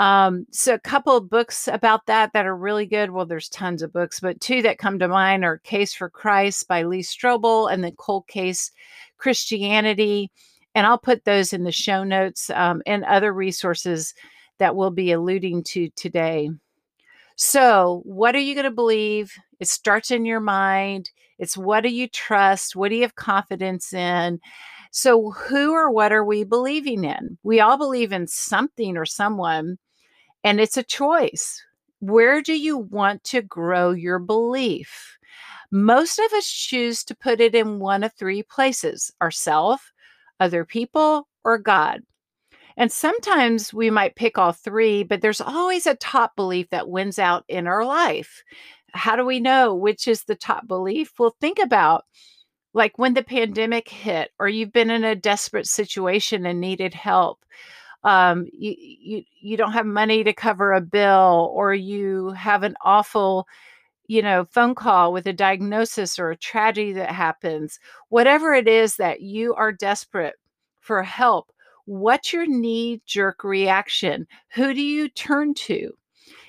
Um, 0.00 0.46
so 0.50 0.72
a 0.72 0.78
couple 0.78 1.14
of 1.14 1.28
books 1.28 1.68
about 1.68 2.06
that 2.06 2.32
that 2.32 2.46
are 2.46 2.56
really 2.56 2.86
good. 2.86 3.10
Well, 3.10 3.26
there's 3.26 3.50
tons 3.50 3.82
of 3.82 3.92
books, 3.92 4.18
but 4.18 4.40
two 4.40 4.62
that 4.62 4.78
come 4.78 4.98
to 4.98 5.06
mind 5.08 5.44
are 5.44 5.58
Case 5.58 5.92
for 5.92 6.08
Christ 6.08 6.66
by 6.68 6.84
Lee 6.84 7.02
Strobel 7.02 7.70
and 7.70 7.84
the 7.84 7.92
Cold 7.92 8.26
Case 8.26 8.72
Christianity. 9.18 10.30
And 10.74 10.86
I'll 10.86 10.96
put 10.96 11.26
those 11.26 11.52
in 11.52 11.64
the 11.64 11.70
show 11.70 12.02
notes 12.02 12.48
um, 12.48 12.80
and 12.86 13.04
other 13.04 13.30
resources 13.34 14.14
that 14.56 14.74
we'll 14.74 14.90
be 14.90 15.12
alluding 15.12 15.64
to 15.64 15.90
today. 15.96 16.48
So, 17.36 18.00
what 18.06 18.34
are 18.34 18.40
you 18.40 18.54
going 18.54 18.64
to 18.64 18.70
believe? 18.70 19.34
It 19.60 19.68
starts 19.68 20.10
in 20.10 20.24
your 20.24 20.40
mind. 20.40 21.10
It's 21.38 21.58
what 21.58 21.82
do 21.82 21.90
you 21.90 22.08
trust? 22.08 22.74
What 22.74 22.88
do 22.88 22.94
you 22.94 23.02
have 23.02 23.16
confidence 23.16 23.92
in? 23.92 24.40
So, 24.92 25.32
who 25.32 25.72
or 25.72 25.90
what 25.90 26.10
are 26.10 26.24
we 26.24 26.44
believing 26.44 27.04
in? 27.04 27.36
We 27.42 27.60
all 27.60 27.76
believe 27.76 28.12
in 28.12 28.26
something 28.26 28.96
or 28.96 29.04
someone, 29.04 29.76
and 30.44 30.60
it's 30.60 30.76
a 30.76 30.82
choice. 30.82 31.62
Where 32.00 32.40
do 32.40 32.58
you 32.58 32.78
want 32.78 33.24
to 33.24 33.42
grow 33.42 33.90
your 33.90 34.18
belief? 34.18 35.18
Most 35.70 36.18
of 36.18 36.32
us 36.32 36.48
choose 36.48 37.04
to 37.04 37.16
put 37.16 37.40
it 37.40 37.54
in 37.54 37.78
one 37.78 38.02
of 38.02 38.12
three 38.14 38.42
places 38.42 39.12
ourself, 39.22 39.92
other 40.40 40.64
people, 40.64 41.28
or 41.44 41.58
God. 41.58 42.00
And 42.76 42.90
sometimes 42.90 43.74
we 43.74 43.90
might 43.90 44.16
pick 44.16 44.38
all 44.38 44.52
three, 44.52 45.02
but 45.04 45.20
there's 45.20 45.40
always 45.40 45.86
a 45.86 45.94
top 45.96 46.34
belief 46.34 46.70
that 46.70 46.88
wins 46.88 47.18
out 47.18 47.44
in 47.48 47.66
our 47.66 47.84
life. 47.84 48.42
How 48.92 49.16
do 49.16 49.24
we 49.24 49.38
know 49.38 49.74
which 49.74 50.08
is 50.08 50.24
the 50.24 50.34
top 50.34 50.66
belief? 50.66 51.12
Well, 51.18 51.36
think 51.40 51.58
about 51.58 52.04
like 52.72 52.98
when 52.98 53.14
the 53.14 53.22
pandemic 53.22 53.88
hit 53.88 54.30
or 54.38 54.48
you've 54.48 54.72
been 54.72 54.90
in 54.90 55.04
a 55.04 55.14
desperate 55.14 55.66
situation 55.66 56.46
and 56.46 56.60
needed 56.60 56.94
help 56.94 57.44
um, 58.04 58.46
you, 58.52 58.74
you 58.78 59.22
you 59.40 59.56
don't 59.56 59.72
have 59.72 59.86
money 59.86 60.24
to 60.24 60.32
cover 60.32 60.72
a 60.72 60.80
bill 60.80 61.50
or 61.54 61.74
you 61.74 62.30
have 62.30 62.62
an 62.62 62.74
awful 62.82 63.46
you 64.06 64.22
know 64.22 64.44
phone 64.44 64.74
call 64.74 65.12
with 65.12 65.26
a 65.26 65.32
diagnosis 65.32 66.18
or 66.18 66.30
a 66.30 66.36
tragedy 66.36 66.92
that 66.92 67.10
happens 67.10 67.78
whatever 68.08 68.54
it 68.54 68.66
is 68.68 68.96
that 68.96 69.20
you 69.20 69.54
are 69.54 69.72
desperate 69.72 70.34
for 70.80 71.02
help 71.02 71.52
what's 71.84 72.32
your 72.32 72.46
knee 72.46 73.00
jerk 73.06 73.44
reaction 73.44 74.26
who 74.54 74.72
do 74.74 74.82
you 74.82 75.08
turn 75.08 75.54
to 75.54 75.90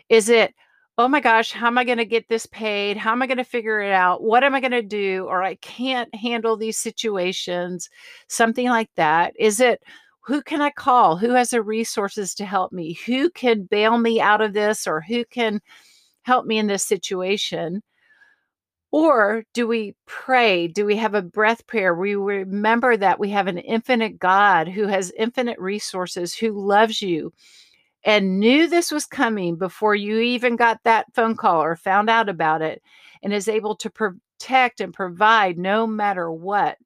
is 0.10 0.30
it 0.30 0.54
oh 0.98 1.08
my 1.08 1.20
gosh, 1.20 1.52
how 1.52 1.68
am 1.68 1.80
I 1.80 1.84
going 1.84 1.98
to 1.98 2.06
get 2.06 2.28
this 2.30 2.46
paid? 2.46 2.96
How 2.96 3.12
am 3.12 3.24
I 3.24 3.28
going 3.28 3.38
to 3.38 3.44
figure 3.44 3.82
it 3.82 3.92
out? 3.92 4.22
What 4.22 4.44
am 4.44 4.54
I 4.54 4.60
going 4.60 4.72
to 4.72 4.84
do? 4.84 5.26
Or 5.28 5.42
I 5.42 5.56
can't 5.56 6.14
handle 6.14 6.56
these 6.56 6.78
situations, 6.78 7.90
something 8.28 8.68
like 8.68 8.90
that. 8.98 9.34
Is 9.40 9.60
it 9.60 9.82
who 10.22 10.42
can 10.42 10.62
I 10.62 10.70
call? 10.70 11.18
Who 11.18 11.32
has 11.32 11.50
the 11.50 11.62
resources 11.62 12.36
to 12.36 12.46
help 12.46 12.72
me? 12.72 12.94
Who 13.06 13.30
can 13.32 13.64
bail 13.64 13.98
me 13.98 14.22
out 14.22 14.42
of 14.42 14.54
this 14.54 14.88
or 14.88 15.02
who 15.02 15.26
can 15.26 15.62
help 16.24 16.46
me 16.46 16.58
in 16.58 16.68
this 16.68 16.84
situation? 16.86 17.82
Or 18.92 19.44
do 19.54 19.68
we 19.68 19.96
pray? 20.06 20.68
Do 20.68 20.86
we 20.86 20.98
have 20.98 21.16
a 21.16 21.22
breath 21.22 21.66
prayer? 21.66 21.96
We 21.96 22.16
remember 22.16 22.98
that 22.98 23.20
we 23.20 23.30
have 23.30 23.48
an 23.48 23.58
infinite 23.58 24.20
God 24.20 24.68
who 24.68 24.86
has 24.88 25.14
infinite 25.18 25.58
resources, 25.60 26.36
who 26.36 26.52
loves 26.52 27.02
you, 27.02 27.34
and 28.04 28.40
knew 28.40 28.68
this 28.68 28.92
was 28.92 29.06
coming 29.06 29.56
before 29.56 29.96
you 29.96 30.20
even 30.20 30.56
got 30.56 30.80
that 30.84 31.06
phone 31.14 31.36
call 31.36 31.64
or 31.64 31.76
found 31.76 32.10
out 32.10 32.28
about 32.28 32.62
it 32.62 32.82
and 33.24 33.34
is 33.34 33.48
able 33.48 33.76
to 33.78 33.90
protect 33.90 34.82
and 34.82 34.94
provide 34.94 35.58
no 35.58 35.88
matter 35.88 36.32
what. 36.32 36.78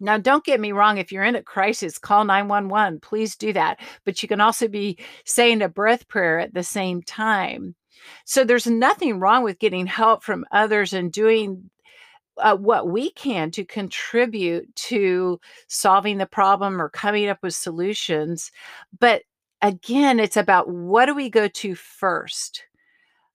Now, 0.00 0.18
don't 0.18 0.44
get 0.44 0.60
me 0.60 0.72
wrong. 0.72 0.98
If 0.98 1.12
you're 1.12 1.24
in 1.24 1.36
a 1.36 1.42
crisis, 1.42 1.98
call 1.98 2.24
911. 2.24 3.00
Please 3.00 3.36
do 3.36 3.52
that. 3.52 3.80
But 4.04 4.22
you 4.22 4.28
can 4.28 4.40
also 4.40 4.68
be 4.68 4.98
saying 5.24 5.62
a 5.62 5.68
breath 5.68 6.08
prayer 6.08 6.38
at 6.40 6.54
the 6.54 6.64
same 6.64 7.02
time. 7.02 7.74
So 8.24 8.44
there's 8.44 8.66
nothing 8.66 9.18
wrong 9.18 9.44
with 9.44 9.58
getting 9.58 9.86
help 9.86 10.22
from 10.22 10.44
others 10.52 10.92
and 10.92 11.12
doing 11.12 11.70
uh, 12.38 12.56
what 12.56 12.88
we 12.88 13.10
can 13.12 13.50
to 13.52 13.64
contribute 13.64 14.74
to 14.74 15.40
solving 15.68 16.18
the 16.18 16.26
problem 16.26 16.80
or 16.80 16.88
coming 16.88 17.28
up 17.28 17.38
with 17.42 17.54
solutions. 17.54 18.50
But 18.98 19.22
again, 19.62 20.18
it's 20.18 20.36
about 20.36 20.68
what 20.68 21.06
do 21.06 21.14
we 21.14 21.30
go 21.30 21.48
to 21.48 21.74
first? 21.74 22.64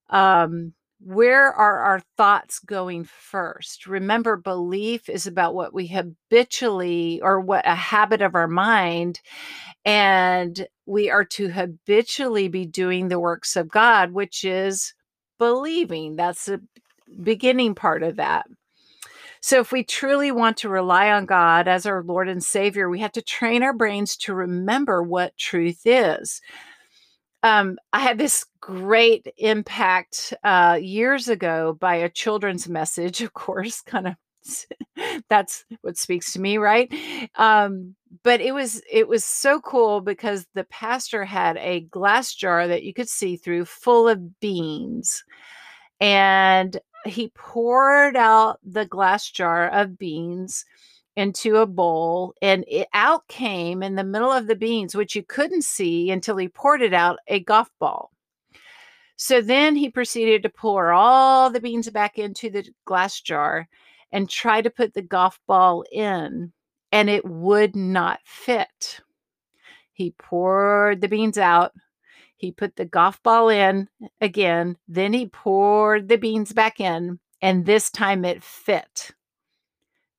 Um, 0.10 0.74
where 1.02 1.52
are 1.54 1.80
our 1.80 2.02
thoughts 2.18 2.60
going 2.60 3.06
first? 3.06 3.88
Remember, 3.88 4.36
belief 4.36 5.08
is 5.08 5.28
about 5.28 5.56
what 5.56 5.74
we 5.74 5.88
habitually 5.88 7.22
or 7.22 7.40
what 7.40 7.66
a 7.66 7.76
habit 7.76 8.22
of 8.22 8.36
our 8.36 8.48
mind. 8.48 9.22
And 9.86 10.68
we 10.86 11.10
are 11.10 11.26
to 11.26 11.50
habitually 11.50 12.50
be 12.50 12.66
doing 12.66 13.08
the 13.08 13.20
works 13.20 13.56
of 13.56 13.70
God, 13.70 14.12
which 14.12 14.44
is 14.44 14.94
believing. 15.38 16.18
That's 16.18 16.46
the 16.46 16.62
beginning 17.24 17.76
part 17.76 18.04
of 18.04 18.18
that. 18.18 18.46
So, 19.42 19.62
if 19.62 19.72
we 19.72 19.84
truly 19.84 20.34
want 20.34 20.58
to 20.58 20.70
rely 20.70 21.12
on 21.12 21.26
God 21.26 21.70
as 21.70 21.86
our 21.86 22.04
Lord 22.04 22.28
and 22.28 22.44
Savior, 22.44 22.90
we 22.90 23.00
have 23.00 23.14
to 23.14 23.22
train 23.22 23.64
our 23.64 23.72
brains 23.72 24.18
to 24.18 24.34
remember 24.34 25.02
what 25.02 25.38
truth 25.38 25.82
is. 25.86 26.42
Um, 27.42 27.78
I 27.94 28.00
had 28.00 28.18
this 28.18 28.46
great 28.60 29.28
impact 29.38 30.34
uh, 30.44 30.78
years 30.82 31.30
ago 31.30 31.78
by 31.80 31.96
a 31.96 32.10
children's 32.10 32.68
message, 32.68 33.22
of 33.22 33.34
course, 33.34 33.82
kind 33.82 34.08
of 34.08 34.16
that's 35.30 35.66
what 35.82 35.98
speaks 35.98 36.34
to 36.34 36.42
me 36.42 36.58
right? 36.58 36.94
Um, 37.36 37.96
but 38.24 38.42
it 38.42 38.54
was 38.54 38.82
it 38.92 39.08
was 39.08 39.24
so 39.24 39.60
cool 39.62 40.02
because 40.02 40.48
the 40.54 40.64
pastor 40.66 41.26
had 41.26 41.58
a 41.58 41.82
glass 41.82 42.34
jar 42.34 42.68
that 42.68 42.84
you 42.84 42.94
could 42.94 43.10
see 43.10 43.36
through 43.36 43.66
full 43.66 44.08
of 44.08 44.40
beans 44.40 45.24
and 46.00 46.80
he 47.06 47.32
poured 47.36 48.16
out 48.16 48.60
the 48.64 48.86
glass 48.86 49.30
jar 49.30 49.70
of 49.70 49.98
beans 49.98 50.66
into 51.16 51.58
a 51.58 51.66
bowl 51.66 52.34
and 52.42 52.64
it 52.68 52.88
out 52.94 53.28
came 53.28 53.84
in 53.84 53.96
the 53.96 54.04
middle 54.04 54.32
of 54.32 54.48
the 54.48 54.56
beans 54.56 54.96
which 54.96 55.16
you 55.16 55.24
couldn't 55.24 55.64
see 55.64 56.12
until 56.12 56.38
he 56.38 56.48
poured 56.48 56.82
it 56.82 56.94
out 56.94 57.20
a 57.28 57.40
golf 57.40 57.70
ball 57.80 58.12
so 59.18 59.42
then 59.42 59.76
he 59.76 59.90
proceeded 59.90 60.44
to 60.44 60.50
pour 60.50 60.94
all 60.94 61.50
the 61.50 61.60
beans 61.60 61.90
back 61.90 62.18
into 62.18 62.50
the 62.50 62.66
glass 62.86 63.20
jar 63.20 63.68
and 64.12 64.30
try 64.30 64.62
to 64.62 64.70
put 64.70 64.94
the 64.94 65.02
golf 65.02 65.40
ball 65.46 65.84
in 65.92 66.52
and 66.92 67.10
it 67.10 67.26
would 67.26 67.76
not 67.76 68.20
fit 68.24 69.02
he 69.92 70.12
poured 70.12 71.02
the 71.02 71.10
beans 71.10 71.38
out 71.38 71.74
he 72.40 72.54
put 72.54 72.78
the 72.78 72.86
golf 72.86 73.22
ball 73.22 73.50
in 73.50 73.90
again. 74.22 74.78
Then 74.88 75.12
he 75.12 75.28
poured 75.28 76.08
the 76.08 76.16
beans 76.16 76.54
back 76.54 76.80
in, 76.80 77.20
and 77.42 77.66
this 77.66 77.90
time 77.90 78.24
it 78.24 78.42
fit. 78.42 79.12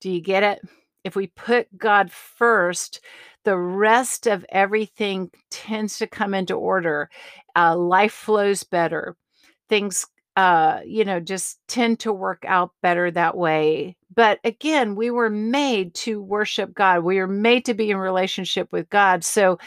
Do 0.00 0.10
you 0.10 0.20
get 0.20 0.42
it? 0.42 0.60
If 1.04 1.16
we 1.16 1.28
put 1.28 1.76
God 1.76 2.10
first, 2.10 3.00
the 3.44 3.56
rest 3.56 4.26
of 4.26 4.44
everything 4.50 5.30
tends 5.50 5.98
to 5.98 6.06
come 6.06 6.34
into 6.34 6.54
order. 6.54 7.10
Uh, 7.56 7.76
life 7.76 8.12
flows 8.12 8.64
better. 8.64 9.16
Things, 9.68 10.06
uh, 10.36 10.80
you 10.84 11.04
know, 11.04 11.20
just 11.20 11.58
tend 11.68 12.00
to 12.00 12.12
work 12.12 12.44
out 12.46 12.72
better 12.82 13.10
that 13.10 13.36
way. 13.36 13.96
But 14.14 14.40
again, 14.44 14.94
we 14.94 15.10
were 15.10 15.30
made 15.30 15.94
to 15.94 16.22
worship 16.22 16.74
God. 16.74 17.04
We 17.04 17.18
were 17.18 17.26
made 17.26 17.64
to 17.66 17.74
be 17.74 17.90
in 17.90 17.96
relationship 17.96 18.72
with 18.72 18.90
God. 18.90 19.24
So, 19.24 19.58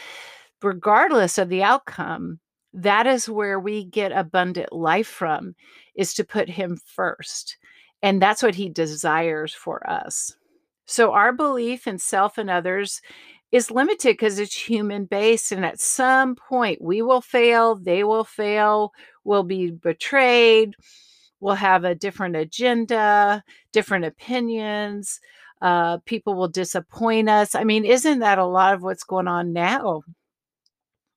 regardless 0.62 1.38
of 1.38 1.48
the 1.48 1.62
outcome, 1.62 2.38
that 2.72 3.06
is 3.06 3.28
where 3.28 3.58
we 3.58 3.84
get 3.84 4.12
abundant 4.12 4.72
life 4.72 5.06
from 5.06 5.54
is 5.94 6.14
to 6.14 6.24
put 6.24 6.48
him 6.48 6.78
first 6.84 7.56
and 8.02 8.20
that's 8.20 8.42
what 8.42 8.54
he 8.54 8.68
desires 8.68 9.54
for 9.54 9.88
us 9.88 10.36
so 10.86 11.12
our 11.12 11.32
belief 11.32 11.86
in 11.86 11.98
self 11.98 12.38
and 12.38 12.50
others 12.50 13.00
is 13.52 13.70
limited 13.70 14.12
because 14.12 14.38
it's 14.38 14.56
human 14.56 15.04
based 15.04 15.52
and 15.52 15.64
at 15.64 15.80
some 15.80 16.34
point 16.34 16.80
we 16.82 17.02
will 17.02 17.20
fail 17.20 17.76
they 17.76 18.04
will 18.04 18.24
fail 18.24 18.92
we'll 19.24 19.44
be 19.44 19.70
betrayed 19.70 20.74
we'll 21.40 21.54
have 21.54 21.84
a 21.84 21.94
different 21.94 22.36
agenda 22.36 23.42
different 23.72 24.04
opinions 24.04 25.20
uh, 25.64 25.96
people 26.04 26.34
will 26.34 26.48
disappoint 26.48 27.28
us. 27.30 27.54
I 27.54 27.64
mean 27.64 27.86
isn't 27.86 28.18
that 28.18 28.38
a 28.38 28.44
lot 28.44 28.74
of 28.74 28.82
what's 28.82 29.02
going 29.02 29.26
on 29.26 29.54
now? 29.54 30.02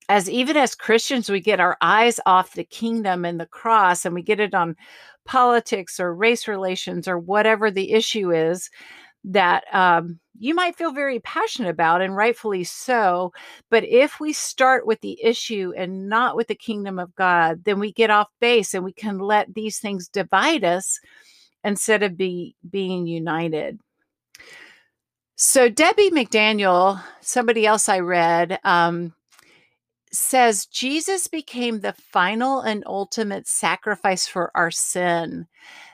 As 0.09 0.29
even 0.29 0.55
as 0.55 0.73
Christians, 0.73 1.29
we 1.29 1.41
get 1.41 1.59
our 1.59 1.77
eyes 1.81 2.21
off 2.25 2.53
the 2.53 2.63
kingdom 2.63 3.25
and 3.25 3.41
the 3.41 3.45
cross 3.45 4.05
and 4.05 4.15
we 4.15 4.21
get 4.21 4.39
it 4.39 4.53
on 4.53 4.77
politics 5.25 5.99
or 5.99 6.15
race 6.15 6.47
relations 6.47 7.09
or 7.09 7.19
whatever 7.19 7.69
the 7.69 7.91
issue 7.91 8.31
is 8.31 8.69
that 9.27 9.63
um, 9.73 10.19
you 10.39 10.55
might 10.55 10.75
feel 10.75 10.91
very 10.91 11.19
passionate 11.19 11.69
about, 11.69 12.01
and 12.01 12.15
rightfully 12.15 12.63
so. 12.63 13.33
But 13.69 13.83
if 13.83 14.19
we 14.19 14.33
start 14.33 14.87
with 14.87 15.01
the 15.01 15.21
issue 15.23 15.73
and 15.75 16.07
not 16.09 16.35
with 16.35 16.47
the 16.47 16.55
kingdom 16.55 16.97
of 16.97 17.13
God, 17.15 17.63
then 17.65 17.79
we 17.79 17.91
get 17.91 18.09
off 18.09 18.27
base 18.39 18.73
and 18.73 18.83
we 18.83 18.93
can 18.93 19.19
let 19.19 19.53
these 19.53 19.79
things 19.79 20.07
divide 20.07 20.63
us 20.63 20.99
instead 21.63 22.03
of 22.03 22.17
be 22.17 22.55
being 22.69 23.05
united. 23.07 23.79
So 25.35 25.69
Debbie 25.69 26.09
McDaniel, 26.09 27.01
somebody 27.21 27.65
else 27.65 27.89
I 27.89 27.99
read, 27.99 28.59
um, 28.63 29.13
says 30.11 30.65
Jesus 30.65 31.27
became 31.27 31.81
the 31.81 31.93
final 31.93 32.61
and 32.61 32.83
ultimate 32.87 33.47
sacrifice 33.47 34.25
for 34.25 34.51
our 34.55 34.71
sin. 34.71 35.47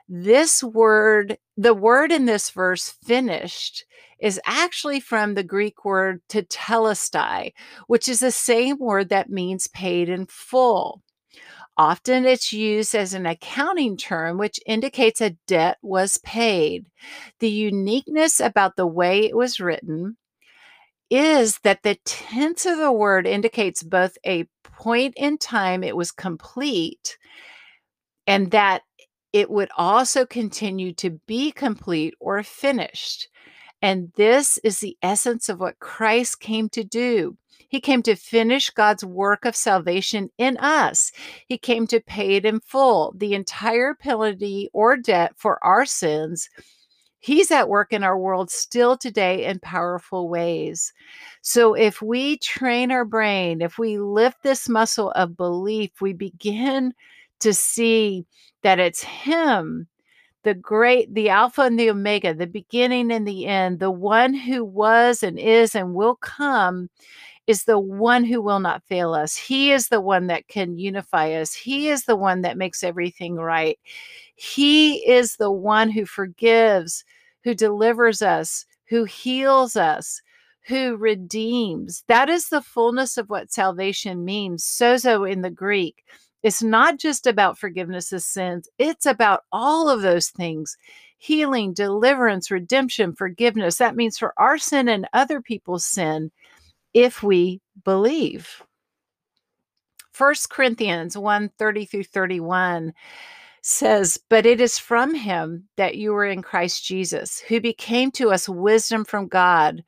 This 0.10 0.63
word, 0.63 1.38
the 1.55 1.74
word 1.74 2.12
in 2.12 2.25
this 2.25 2.50
verse, 2.50 2.89
finished, 3.03 3.86
is 4.19 4.39
actually 4.45 5.00
from 5.00 5.33
the 5.33 5.43
Greek 5.43 5.86
word 5.86 6.22
tetelestai, 6.29 7.51
which 7.88 8.07
is 8.07 8.19
the 8.19 8.31
same 8.31 8.77
word 8.79 9.10
that 9.10 9.29
means 9.29 9.67
paid 9.67 10.10
in 10.10 10.25
full. 10.27 11.01
Often 11.77 12.25
it's 12.25 12.53
used 12.53 12.93
as 12.93 13.13
an 13.13 13.25
accounting 13.25 13.98
term, 13.98 14.38
which 14.38 14.60
indicates 14.65 15.22
a 15.22 15.36
debt 15.48 15.77
was 15.81 16.19
paid. 16.19 16.86
The 17.39 17.50
uniqueness 17.50 18.39
about 18.39 18.75
the 18.75 18.86
way 18.86 19.25
it 19.25 19.36
was 19.36 19.60
written 19.60 20.17
is 21.10 21.60
that 21.60 21.83
the 21.83 21.98
tense 22.05 22.65
of 22.65 22.77
the 22.77 22.91
word 22.91 23.25
indicates 23.25 23.83
both 23.83 24.17
a 24.25 24.48
point 24.63 25.15
in 25.17 25.38
time 25.38 25.83
it 25.83 25.95
was 25.95 26.12
complete 26.12 27.17
and 28.25 28.51
that 28.51 28.83
it 29.33 29.49
would 29.49 29.69
also 29.77 30.25
continue 30.25 30.93
to 30.93 31.19
be 31.27 31.51
complete 31.51 32.13
or 32.19 32.41
finished. 32.43 33.27
And 33.81 34.11
this 34.15 34.57
is 34.59 34.79
the 34.79 34.97
essence 35.01 35.49
of 35.49 35.59
what 35.59 35.79
Christ 35.79 36.39
came 36.39 36.69
to 36.69 36.83
do. 36.83 37.35
He 37.67 37.81
came 37.81 38.03
to 38.03 38.15
finish 38.15 38.69
God's 38.69 39.03
work 39.03 39.45
of 39.45 39.55
salvation 39.55 40.29
in 40.37 40.57
us. 40.57 41.11
He 41.47 41.57
came 41.57 41.87
to 41.87 41.99
pay 41.99 42.35
it 42.35 42.45
in 42.45 42.59
full, 42.59 43.13
the 43.17 43.33
entire 43.33 43.95
penalty 43.95 44.69
or 44.71 44.95
debt 44.95 45.33
for 45.35 45.61
our 45.65 45.85
sins 45.85 46.49
He's 47.23 47.51
at 47.51 47.69
work 47.69 47.93
in 47.93 48.03
our 48.03 48.19
world 48.19 48.51
still 48.51 48.97
today 48.97 49.45
in 49.45 49.59
powerful 49.59 50.27
ways. 50.27 50.91
So, 51.41 51.73
if 51.73 52.01
we 52.01 52.37
train 52.39 52.91
our 52.91 53.05
brain, 53.05 53.61
if 53.61 53.79
we 53.79 53.97
lift 53.97 54.43
this 54.43 54.67
muscle 54.67 55.11
of 55.11 55.37
belief, 55.37 56.01
we 56.01 56.11
begin 56.11 56.93
to 57.43 57.53
see 57.53 58.25
that 58.63 58.79
it's 58.79 59.03
Him, 59.03 59.88
the 60.43 60.53
great, 60.53 61.13
the 61.13 61.29
Alpha 61.29 61.62
and 61.62 61.79
the 61.79 61.89
Omega, 61.89 62.33
the 62.33 62.47
beginning 62.47 63.12
and 63.12 63.27
the 63.27 63.45
end, 63.45 63.79
the 63.79 63.91
one 63.91 64.33
who 64.33 64.65
was 64.65 65.23
and 65.23 65.39
is 65.39 65.75
and 65.75 65.93
will 65.93 66.15
come 66.15 66.89
is 67.45 67.65
the 67.65 67.79
one 67.79 68.23
who 68.23 68.41
will 68.41 68.59
not 68.59 68.83
fail 68.83 69.13
us. 69.13 69.35
He 69.35 69.71
is 69.71 69.89
the 69.89 70.01
one 70.01 70.27
that 70.27 70.47
can 70.47 70.77
unify 70.77 71.33
us. 71.33 71.53
He 71.53 71.89
is 71.89 72.05
the 72.05 72.15
one 72.15 72.41
that 72.41 72.57
makes 72.57 72.83
everything 72.83 73.35
right. 73.35 73.77
He 74.35 75.05
is 75.09 75.35
the 75.35 75.51
one 75.51 75.89
who 75.89 76.05
forgives, 76.05 77.03
who 77.43 77.53
delivers 77.53 78.21
us, 78.21 78.65
who 78.88 79.03
heals 79.03 79.75
us, 79.75 80.21
who 80.67 80.95
redeems. 80.95 82.03
That 82.07 82.29
is 82.29 82.47
the 82.47 82.62
fullness 82.62 83.17
of 83.17 83.29
what 83.29 83.51
salvation 83.51 84.23
means. 84.23 84.63
Sozo 84.63 85.29
in 85.29 85.41
the 85.41 85.51
Greek. 85.51 86.03
It's 86.43 86.62
not 86.62 87.00
just 87.00 87.25
about 87.25 87.57
forgiveness 87.57 88.12
of 88.12 88.21
sins, 88.21 88.67
it's 88.77 89.05
about 89.05 89.43
all 89.51 89.89
of 89.89 90.01
those 90.01 90.29
things 90.29 90.77
healing, 91.17 91.73
deliverance, 91.73 92.51
redemption, 92.51 93.15
forgiveness. 93.15 93.77
That 93.77 93.95
means 93.95 94.17
for 94.17 94.34
our 94.36 94.58
sin 94.58 94.89
and 94.89 95.08
other 95.13 95.41
people's 95.41 95.86
sin 95.86 96.32
if 96.93 97.23
we 97.23 97.62
believe. 97.86 98.62
1 100.17 100.36
Corinthians 100.49 101.17
1 101.17 101.49
30 101.58 101.86
through 101.86 102.03
31 102.03 102.93
says, 103.62 104.19
But 104.29 104.45
it 104.45 104.62
is 104.62 104.77
from 104.77 105.15
him 105.15 105.67
that 105.77 105.95
you 105.95 106.12
were 106.12 106.25
in 106.25 106.41
Christ 106.41 106.86
Jesus, 106.86 107.39
who 107.39 107.60
became 107.60 108.12
to 108.12 108.32
us 108.32 108.47
wisdom 108.47 109.06
from 109.06 109.27
God, 109.27 109.84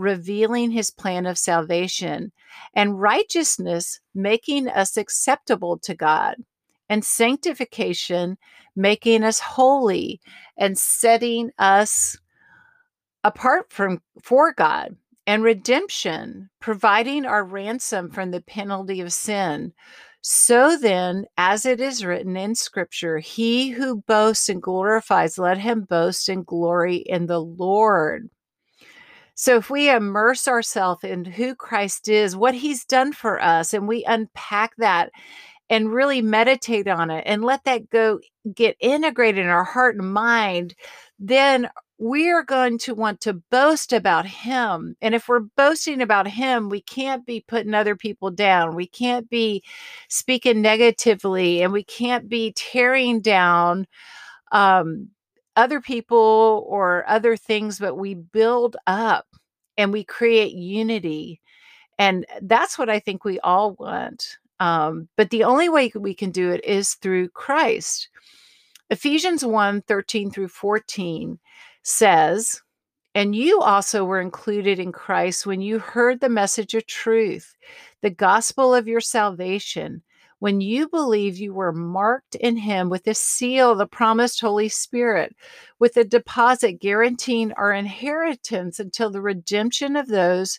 revealing 0.00 0.70
his 0.70 0.90
plan 0.90 1.26
of 1.26 1.38
salvation, 1.38 2.32
and 2.74 3.00
righteousness, 3.00 4.00
making 4.14 4.68
us 4.68 4.96
acceptable 4.96 5.78
to 5.78 5.94
God, 5.94 6.36
and 6.88 7.04
sanctification, 7.04 8.38
making 8.74 9.22
us 9.22 9.38
holy, 9.38 10.20
and 10.56 10.76
setting 10.76 11.50
us 11.58 12.16
apart 13.24 13.72
from 13.72 14.00
for 14.22 14.52
God 14.52 14.96
and 15.26 15.42
redemption, 15.42 16.50
providing 16.60 17.24
our 17.24 17.44
ransom 17.44 18.10
from 18.10 18.30
the 18.30 18.40
penalty 18.40 19.00
of 19.00 19.12
sin. 19.12 19.72
So 20.22 20.76
then, 20.76 21.24
as 21.38 21.64
it 21.64 21.80
is 21.80 22.04
written 22.04 22.36
in 22.36 22.54
Scripture, 22.54 23.18
he 23.18 23.70
who 23.70 24.02
boasts 24.02 24.48
and 24.48 24.60
glorifies, 24.60 25.38
let 25.38 25.58
him 25.58 25.82
boast 25.82 26.28
and 26.28 26.44
glory 26.44 26.96
in 26.96 27.26
the 27.26 27.40
Lord. 27.40 28.28
So, 29.40 29.56
if 29.56 29.70
we 29.70 29.88
immerse 29.88 30.46
ourselves 30.46 31.02
in 31.02 31.24
who 31.24 31.54
Christ 31.54 32.08
is, 32.08 32.36
what 32.36 32.54
he's 32.54 32.84
done 32.84 33.14
for 33.14 33.42
us, 33.42 33.72
and 33.72 33.88
we 33.88 34.04
unpack 34.04 34.76
that 34.76 35.12
and 35.70 35.90
really 35.90 36.20
meditate 36.20 36.86
on 36.86 37.10
it 37.10 37.22
and 37.24 37.42
let 37.42 37.64
that 37.64 37.88
go 37.88 38.20
get 38.54 38.76
integrated 38.80 39.42
in 39.42 39.50
our 39.50 39.64
heart 39.64 39.96
and 39.96 40.12
mind, 40.12 40.74
then 41.18 41.70
we 41.96 42.30
are 42.30 42.42
going 42.42 42.76
to 42.80 42.94
want 42.94 43.22
to 43.22 43.32
boast 43.50 43.94
about 43.94 44.26
him. 44.26 44.94
And 45.00 45.14
if 45.14 45.26
we're 45.26 45.46
boasting 45.56 46.02
about 46.02 46.28
him, 46.28 46.68
we 46.68 46.82
can't 46.82 47.24
be 47.24 47.42
putting 47.48 47.72
other 47.72 47.96
people 47.96 48.30
down. 48.30 48.74
We 48.74 48.88
can't 48.88 49.30
be 49.30 49.62
speaking 50.10 50.60
negatively 50.60 51.62
and 51.62 51.72
we 51.72 51.84
can't 51.84 52.28
be 52.28 52.52
tearing 52.54 53.22
down 53.22 53.86
um, 54.52 55.08
other 55.56 55.80
people 55.80 56.64
or 56.68 57.04
other 57.08 57.36
things, 57.36 57.78
but 57.78 57.96
we 57.96 58.14
build 58.14 58.76
up 58.86 59.26
and 59.76 59.92
we 59.92 60.04
create 60.04 60.52
unity. 60.52 61.40
And 61.98 62.26
that's 62.42 62.78
what 62.78 62.88
I 62.88 62.98
think 62.98 63.24
we 63.24 63.40
all 63.40 63.74
want. 63.74 64.38
Um, 64.58 65.08
but 65.16 65.30
the 65.30 65.44
only 65.44 65.68
way 65.68 65.90
we 65.94 66.14
can 66.14 66.30
do 66.30 66.50
it 66.50 66.64
is 66.64 66.94
through 66.94 67.30
Christ. 67.30 68.08
Ephesians 68.90 69.44
1 69.44 69.82
13 69.82 70.30
through 70.30 70.48
14 70.48 71.38
says, 71.82 72.62
and 73.14 73.34
you 73.34 73.60
also 73.60 74.04
were 74.04 74.20
included 74.20 74.78
in 74.78 74.92
Christ 74.92 75.44
when 75.44 75.60
you 75.60 75.78
heard 75.80 76.20
the 76.20 76.28
message 76.28 76.74
of 76.74 76.86
truth, 76.86 77.56
the 78.02 78.10
gospel 78.10 78.74
of 78.74 78.86
your 78.86 79.00
salvation. 79.00 80.02
When 80.40 80.60
you 80.60 80.88
believe 80.88 81.38
you 81.38 81.54
were 81.54 81.72
marked 81.72 82.34
in 82.34 82.56
him 82.56 82.90
with 82.90 83.04
the 83.04 83.14
seal, 83.14 83.74
the 83.74 83.86
promised 83.86 84.40
Holy 84.40 84.68
Spirit, 84.68 85.36
with 85.78 85.96
a 85.96 86.04
deposit 86.04 86.80
guaranteeing 86.80 87.52
our 87.52 87.72
inheritance 87.72 88.80
until 88.80 89.10
the 89.10 89.22
redemption 89.22 89.96
of 89.96 90.08
those 90.08 90.58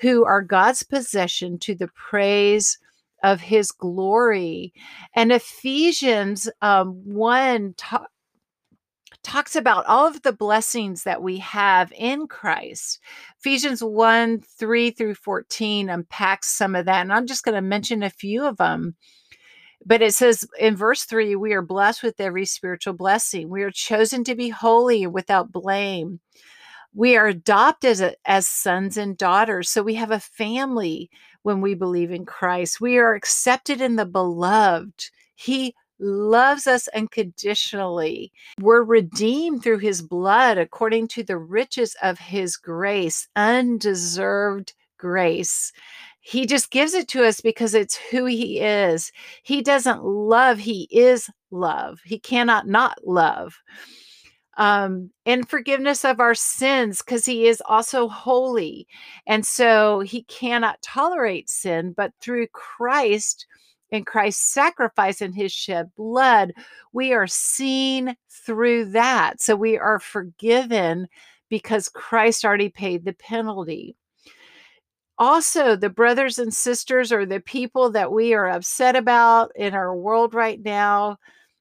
who 0.00 0.24
are 0.24 0.42
God's 0.42 0.82
possession 0.82 1.58
to 1.60 1.74
the 1.74 1.88
praise 1.88 2.78
of 3.22 3.40
his 3.40 3.70
glory. 3.70 4.72
And 5.14 5.30
Ephesians 5.32 6.50
um, 6.60 6.94
1 7.04 7.74
ta- 7.76 8.06
talks 9.22 9.56
about 9.56 9.86
all 9.86 10.06
of 10.06 10.22
the 10.22 10.32
blessings 10.32 11.04
that 11.04 11.22
we 11.22 11.38
have 11.38 11.92
in 11.96 12.26
Christ. 12.26 13.00
Ephesians 13.38 13.82
1 13.82 14.40
3 14.40 14.90
through 14.90 15.14
14 15.14 15.90
unpacks 15.90 16.48
some 16.48 16.74
of 16.74 16.86
that. 16.86 17.02
And 17.02 17.12
I'm 17.12 17.26
just 17.26 17.44
going 17.44 17.54
to 17.54 17.62
mention 17.62 18.02
a 18.02 18.10
few 18.10 18.44
of 18.44 18.56
them. 18.56 18.96
But 19.84 20.02
it 20.02 20.14
says 20.14 20.46
in 20.58 20.76
verse 20.76 21.04
3 21.04 21.36
we 21.36 21.52
are 21.52 21.62
blessed 21.62 22.02
with 22.02 22.20
every 22.20 22.44
spiritual 22.44 22.94
blessing. 22.94 23.48
We 23.48 23.62
are 23.62 23.70
chosen 23.70 24.24
to 24.24 24.34
be 24.34 24.48
holy 24.48 25.06
without 25.06 25.52
blame. 25.52 26.20
We 26.94 27.16
are 27.16 27.26
adopted 27.26 27.90
as, 27.90 28.00
a, 28.00 28.14
as 28.24 28.46
sons 28.46 28.96
and 28.96 29.16
daughters. 29.16 29.70
So 29.70 29.82
we 29.82 29.94
have 29.94 30.10
a 30.10 30.20
family 30.20 31.10
when 31.42 31.60
we 31.60 31.74
believe 31.74 32.10
in 32.10 32.26
Christ. 32.26 32.80
We 32.80 32.98
are 32.98 33.14
accepted 33.14 33.80
in 33.80 33.96
the 33.96 34.06
beloved. 34.06 35.10
He 35.34 35.74
loves 36.02 36.66
us 36.66 36.88
unconditionally. 36.88 38.32
We're 38.60 38.82
redeemed 38.84 39.62
through 39.62 39.78
his 39.78 40.02
blood 40.02 40.58
according 40.58 41.08
to 41.08 41.22
the 41.22 41.38
riches 41.38 41.96
of 42.02 42.18
his 42.18 42.56
grace, 42.58 43.28
undeserved 43.36 44.74
grace. 44.98 45.72
He 46.20 46.46
just 46.46 46.70
gives 46.70 46.94
it 46.94 47.08
to 47.08 47.24
us 47.26 47.40
because 47.40 47.74
it's 47.74 47.96
who 48.10 48.26
he 48.26 48.60
is. 48.60 49.12
He 49.42 49.62
doesn't 49.62 50.04
love, 50.04 50.58
he 50.58 50.88
is 50.90 51.30
love. 51.50 52.00
He 52.04 52.18
cannot 52.18 52.66
not 52.68 52.98
love. 53.06 53.54
um, 54.58 55.10
and 55.24 55.48
forgiveness 55.48 56.04
of 56.04 56.20
our 56.20 56.34
sins 56.34 57.00
because 57.02 57.24
he 57.24 57.46
is 57.46 57.62
also 57.66 58.08
holy. 58.08 58.86
And 59.26 59.46
so 59.46 60.00
he 60.00 60.24
cannot 60.24 60.82
tolerate 60.82 61.48
sin, 61.48 61.94
but 61.96 62.12
through 62.20 62.48
Christ 62.48 63.46
and 63.92 64.06
Christ's 64.06 64.52
sacrifice 64.52 65.20
and 65.20 65.34
his 65.34 65.52
shed 65.52 65.90
blood, 65.96 66.52
we 66.92 67.12
are 67.12 67.26
seen 67.26 68.16
through 68.44 68.86
that. 68.86 69.40
So 69.40 69.54
we 69.54 69.78
are 69.78 70.00
forgiven 70.00 71.06
because 71.50 71.88
Christ 71.88 72.44
already 72.44 72.70
paid 72.70 73.04
the 73.04 73.12
penalty. 73.12 73.94
Also, 75.18 75.76
the 75.76 75.90
brothers 75.90 76.38
and 76.38 76.52
sisters 76.52 77.12
or 77.12 77.26
the 77.26 77.38
people 77.38 77.90
that 77.90 78.10
we 78.10 78.32
are 78.32 78.48
upset 78.48 78.96
about 78.96 79.52
in 79.54 79.74
our 79.74 79.94
world 79.94 80.34
right 80.34 80.60
now, 80.64 81.18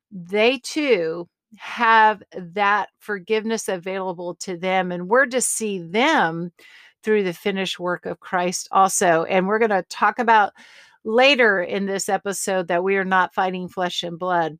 they 0.09 0.57
too 0.59 1.27
have 1.57 2.23
that 2.33 2.89
forgiveness 2.99 3.67
available 3.67 4.35
to 4.35 4.57
them. 4.57 4.91
And 4.91 5.09
we're 5.09 5.25
to 5.27 5.41
see 5.41 5.79
them 5.79 6.53
through 7.03 7.23
the 7.23 7.33
finished 7.33 7.79
work 7.79 8.05
of 8.05 8.21
Christ 8.21 8.69
also. 8.71 9.25
And 9.25 9.47
we're 9.47 9.59
going 9.59 9.69
to 9.69 9.85
talk 9.89 10.17
about 10.17 10.53
later 11.03 11.61
in 11.61 11.85
this 11.85 12.09
episode 12.09 12.67
that 12.67 12.83
we 12.83 12.97
are 12.97 13.05
not 13.05 13.33
fighting 13.33 13.67
flesh 13.67 14.03
and 14.03 14.19
blood. 14.19 14.57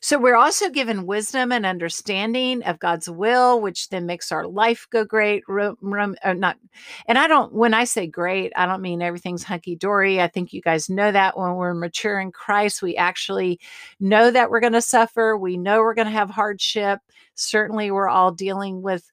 So 0.00 0.18
we're 0.18 0.36
also 0.36 0.70
given 0.70 1.06
wisdom 1.06 1.50
and 1.50 1.66
understanding 1.66 2.62
of 2.62 2.78
God's 2.78 3.10
will, 3.10 3.60
which 3.60 3.88
then 3.88 4.06
makes 4.06 4.30
our 4.30 4.46
life 4.46 4.86
go 4.90 5.04
great. 5.04 5.42
Rum, 5.48 5.76
rum, 5.80 6.14
uh, 6.22 6.32
not, 6.32 6.58
and 7.06 7.18
I 7.18 7.26
don't. 7.26 7.52
When 7.52 7.74
I 7.74 7.84
say 7.84 8.06
great, 8.06 8.52
I 8.54 8.66
don't 8.66 8.82
mean 8.82 9.02
everything's 9.02 9.42
hunky 9.42 9.74
dory. 9.74 10.20
I 10.20 10.28
think 10.28 10.52
you 10.52 10.62
guys 10.62 10.88
know 10.88 11.10
that 11.10 11.36
when 11.36 11.56
we're 11.56 11.74
mature 11.74 12.20
in 12.20 12.30
Christ, 12.30 12.82
we 12.82 12.96
actually 12.96 13.58
know 13.98 14.30
that 14.30 14.48
we're 14.48 14.60
going 14.60 14.74
to 14.74 14.80
suffer. 14.80 15.36
We 15.36 15.56
know 15.56 15.80
we're 15.80 15.94
going 15.94 16.06
to 16.06 16.12
have 16.12 16.30
hardship. 16.30 17.00
Certainly, 17.34 17.90
we're 17.90 18.08
all 18.08 18.30
dealing 18.30 18.82
with 18.82 19.10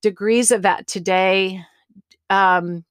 degrees 0.00 0.52
of 0.52 0.62
that 0.62 0.86
today. 0.86 1.60
Um, 2.30 2.84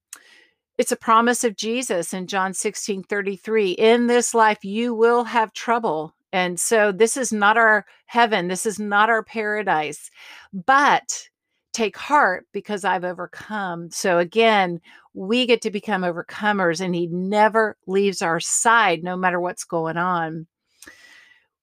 it's 0.80 0.94
a 0.94 0.96
promise 0.96 1.44
of 1.44 1.58
Jesus 1.58 2.14
in 2.14 2.26
John 2.26 2.54
16 2.54 3.04
33. 3.04 3.72
In 3.72 4.08
this 4.08 4.34
life, 4.34 4.64
you 4.64 4.96
will 4.96 5.26
have 5.26 5.52
trouble. 5.52 6.16
And 6.32 6.58
so 6.58 6.94
this 6.94 7.18
is 7.18 7.34
not 7.34 7.58
our 7.58 7.86
heaven. 8.06 8.48
This 8.48 8.66
is 8.66 8.80
not 8.80 9.10
our 9.10 9.22
paradise. 9.22 10.10
But 10.54 11.28
take 11.74 11.98
heart 11.98 12.48
because 12.54 12.86
I've 12.86 13.04
overcome. 13.04 13.92
So 13.92 14.20
again, 14.20 14.80
we 15.14 15.46
get 15.46 15.62
to 15.64 15.70
become 15.70 16.04
overcomers, 16.04 16.80
and 16.80 16.96
He 16.96 17.08
never 17.08 17.76
leaves 17.86 18.22
our 18.22 18.40
side 18.40 19.04
no 19.04 19.18
matter 19.18 19.42
what's 19.42 19.66
going 19.66 19.98
on. 19.98 20.48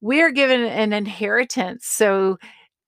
We 0.02 0.20
are 0.20 0.30
given 0.30 0.60
an 0.60 0.92
inheritance. 0.92 1.86
So 1.86 2.36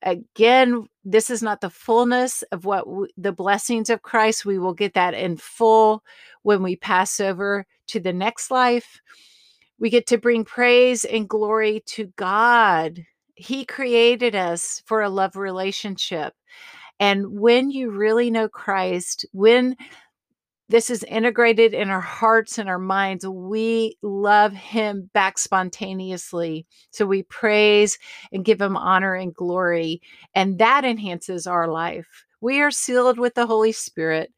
again, 0.02 0.86
this 1.04 1.30
is 1.30 1.42
not 1.42 1.60
the 1.60 1.70
fullness 1.70 2.42
of 2.52 2.64
what 2.64 2.84
w- 2.84 3.08
the 3.16 3.32
blessings 3.32 3.90
of 3.90 4.02
Christ. 4.02 4.44
We 4.44 4.58
will 4.58 4.74
get 4.74 4.94
that 4.94 5.14
in 5.14 5.36
full 5.36 6.02
when 6.42 6.62
we 6.62 6.76
pass 6.76 7.20
over 7.20 7.66
to 7.88 8.00
the 8.00 8.12
next 8.12 8.50
life. 8.50 9.00
We 9.78 9.90
get 9.90 10.06
to 10.08 10.18
bring 10.18 10.44
praise 10.44 11.04
and 11.04 11.28
glory 11.28 11.82
to 11.86 12.12
God. 12.16 13.04
He 13.34 13.64
created 13.64 14.34
us 14.34 14.82
for 14.86 15.02
a 15.02 15.08
love 15.08 15.36
relationship. 15.36 16.34
And 17.00 17.38
when 17.38 17.70
you 17.70 17.90
really 17.90 18.30
know 18.30 18.48
Christ, 18.48 19.24
when 19.32 19.76
this 20.68 20.90
is 20.90 21.02
integrated 21.04 21.72
in 21.72 21.88
our 21.88 22.00
hearts 22.00 22.58
and 22.58 22.68
our 22.68 22.78
minds. 22.78 23.26
We 23.26 23.96
love 24.02 24.52
him 24.52 25.08
back 25.14 25.38
spontaneously. 25.38 26.66
So 26.90 27.06
we 27.06 27.22
praise 27.22 27.98
and 28.32 28.44
give 28.44 28.60
him 28.60 28.76
honor 28.76 29.14
and 29.14 29.34
glory. 29.34 30.02
And 30.34 30.58
that 30.58 30.84
enhances 30.84 31.46
our 31.46 31.68
life. 31.68 32.26
We 32.40 32.60
are 32.60 32.70
sealed 32.70 33.18
with 33.18 33.34
the 33.34 33.46
Holy 33.46 33.72
Spirit. 33.72 34.32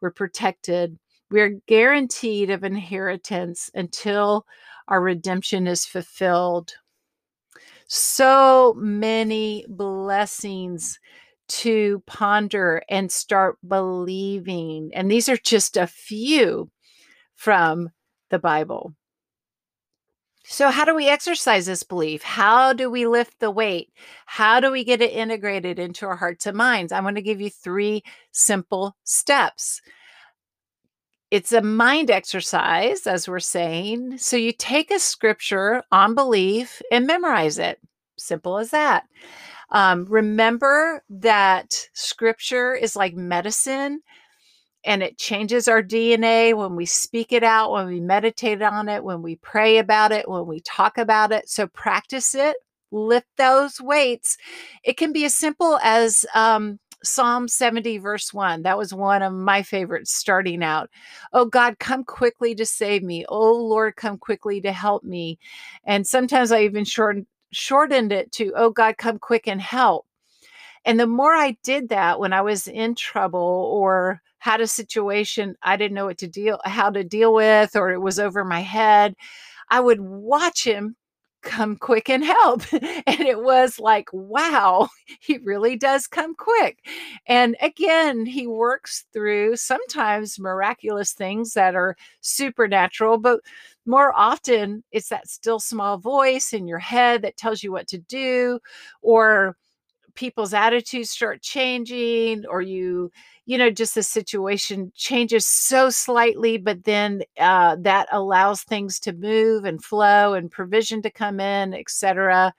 We're 0.00 0.10
protected. 0.10 0.98
We're 1.30 1.60
guaranteed 1.66 2.50
of 2.50 2.64
inheritance 2.64 3.70
until 3.74 4.46
our 4.88 5.00
redemption 5.00 5.66
is 5.66 5.86
fulfilled. 5.86 6.74
So 7.88 8.74
many 8.76 9.64
blessings 9.68 10.98
to 11.48 12.02
ponder 12.06 12.82
and 12.88 13.10
start 13.10 13.56
believing. 13.66 14.90
And 14.94 15.10
these 15.10 15.28
are 15.28 15.36
just 15.36 15.76
a 15.76 15.86
few 15.86 16.70
from 17.34 17.90
the 18.30 18.38
Bible. 18.38 18.94
So, 20.48 20.70
how 20.70 20.84
do 20.84 20.94
we 20.94 21.08
exercise 21.08 21.66
this 21.66 21.82
belief? 21.82 22.22
How 22.22 22.72
do 22.72 22.88
we 22.88 23.06
lift 23.06 23.40
the 23.40 23.50
weight? 23.50 23.92
How 24.26 24.60
do 24.60 24.70
we 24.70 24.84
get 24.84 25.02
it 25.02 25.12
integrated 25.12 25.80
into 25.80 26.06
our 26.06 26.14
hearts 26.14 26.46
and 26.46 26.56
minds? 26.56 26.92
I'm 26.92 27.02
going 27.02 27.16
to 27.16 27.22
give 27.22 27.40
you 27.40 27.50
three 27.50 28.04
simple 28.30 28.96
steps. 29.02 29.80
It's 31.32 31.50
a 31.52 31.62
mind 31.62 32.12
exercise, 32.12 33.08
as 33.08 33.28
we're 33.28 33.40
saying. 33.40 34.18
So, 34.18 34.36
you 34.36 34.52
take 34.52 34.92
a 34.92 35.00
scripture 35.00 35.82
on 35.90 36.14
belief 36.14 36.80
and 36.92 37.08
memorize 37.08 37.58
it. 37.58 37.80
Simple 38.16 38.58
as 38.58 38.70
that. 38.70 39.04
Um, 39.70 40.06
remember 40.06 41.02
that 41.10 41.88
scripture 41.92 42.74
is 42.74 42.96
like 42.96 43.14
medicine 43.14 44.00
and 44.84 45.02
it 45.02 45.18
changes 45.18 45.66
our 45.66 45.82
DNA 45.82 46.56
when 46.56 46.76
we 46.76 46.86
speak 46.86 47.32
it 47.32 47.42
out, 47.42 47.72
when 47.72 47.86
we 47.86 48.00
meditate 48.00 48.62
on 48.62 48.88
it, 48.88 49.02
when 49.02 49.20
we 49.20 49.36
pray 49.36 49.78
about 49.78 50.12
it, 50.12 50.28
when 50.28 50.46
we 50.46 50.60
talk 50.60 50.96
about 50.96 51.32
it. 51.32 51.48
So 51.48 51.66
practice 51.66 52.34
it, 52.34 52.56
lift 52.92 53.26
those 53.36 53.80
weights. 53.80 54.38
It 54.84 54.96
can 54.96 55.12
be 55.12 55.24
as 55.24 55.34
simple 55.34 55.78
as 55.82 56.24
um, 56.34 56.78
Psalm 57.02 57.48
70, 57.48 57.98
verse 57.98 58.32
1. 58.32 58.62
That 58.62 58.78
was 58.78 58.94
one 58.94 59.22
of 59.22 59.32
my 59.32 59.62
favorites 59.62 60.14
starting 60.14 60.62
out. 60.62 60.88
Oh 61.32 61.46
God, 61.46 61.78
come 61.80 62.04
quickly 62.04 62.54
to 62.54 62.64
save 62.64 63.02
me. 63.02 63.24
Oh 63.28 63.54
Lord, 63.54 63.96
come 63.96 64.18
quickly 64.18 64.60
to 64.60 64.72
help 64.72 65.02
me. 65.02 65.38
And 65.84 66.06
sometimes 66.06 66.52
I 66.52 66.62
even 66.62 66.84
shorten 66.84 67.26
shortened 67.56 68.12
it 68.12 68.30
to, 68.32 68.52
oh 68.54 68.70
God, 68.70 68.98
come 68.98 69.18
quick 69.18 69.48
and 69.48 69.60
help. 69.60 70.06
And 70.84 71.00
the 71.00 71.06
more 71.06 71.34
I 71.34 71.56
did 71.62 71.88
that 71.88 72.20
when 72.20 72.32
I 72.32 72.42
was 72.42 72.68
in 72.68 72.94
trouble 72.94 73.70
or 73.72 74.20
had 74.38 74.60
a 74.60 74.66
situation 74.66 75.56
I 75.62 75.76
didn't 75.76 75.94
know 75.94 76.06
what 76.06 76.18
to 76.18 76.28
deal 76.28 76.60
how 76.64 76.90
to 76.90 77.02
deal 77.02 77.32
with 77.34 77.74
or 77.74 77.90
it 77.90 78.00
was 78.00 78.20
over 78.20 78.44
my 78.44 78.60
head, 78.60 79.14
I 79.70 79.80
would 79.80 80.00
watch 80.00 80.64
him 80.64 80.96
come 81.42 81.76
quick 81.76 82.10
and 82.10 82.24
help. 82.24 82.62
and 82.72 83.20
it 83.20 83.40
was 83.42 83.78
like, 83.80 84.08
wow, 84.12 84.88
he 85.20 85.38
really 85.38 85.76
does 85.76 86.06
come 86.06 86.34
quick. 86.34 86.78
And 87.26 87.56
again, 87.62 88.26
he 88.26 88.46
works 88.46 89.06
through 89.12 89.56
sometimes 89.56 90.38
miraculous 90.38 91.12
things 91.12 91.54
that 91.54 91.74
are 91.74 91.96
supernatural, 92.20 93.18
but 93.18 93.40
more 93.86 94.12
often 94.14 94.82
it's 94.92 95.08
that 95.08 95.28
still 95.28 95.60
small 95.60 95.98
voice 95.98 96.52
in 96.52 96.66
your 96.66 96.78
head 96.78 97.22
that 97.22 97.36
tells 97.36 97.62
you 97.62 97.72
what 97.72 97.86
to 97.86 97.98
do 97.98 98.58
or 99.02 99.56
people's 100.14 100.54
attitudes 100.54 101.10
start 101.10 101.42
changing 101.42 102.44
or 102.46 102.60
you 102.60 103.10
you 103.44 103.56
know 103.56 103.70
just 103.70 103.94
the 103.94 104.02
situation 104.02 104.90
changes 104.96 105.46
so 105.46 105.88
slightly 105.88 106.58
but 106.58 106.82
then 106.84 107.22
uh, 107.38 107.76
that 107.78 108.08
allows 108.10 108.62
things 108.62 108.98
to 108.98 109.12
move 109.12 109.64
and 109.64 109.84
flow 109.84 110.34
and 110.34 110.50
provision 110.50 111.00
to 111.02 111.10
come 111.10 111.38
in 111.38 111.72
etc 111.72 112.52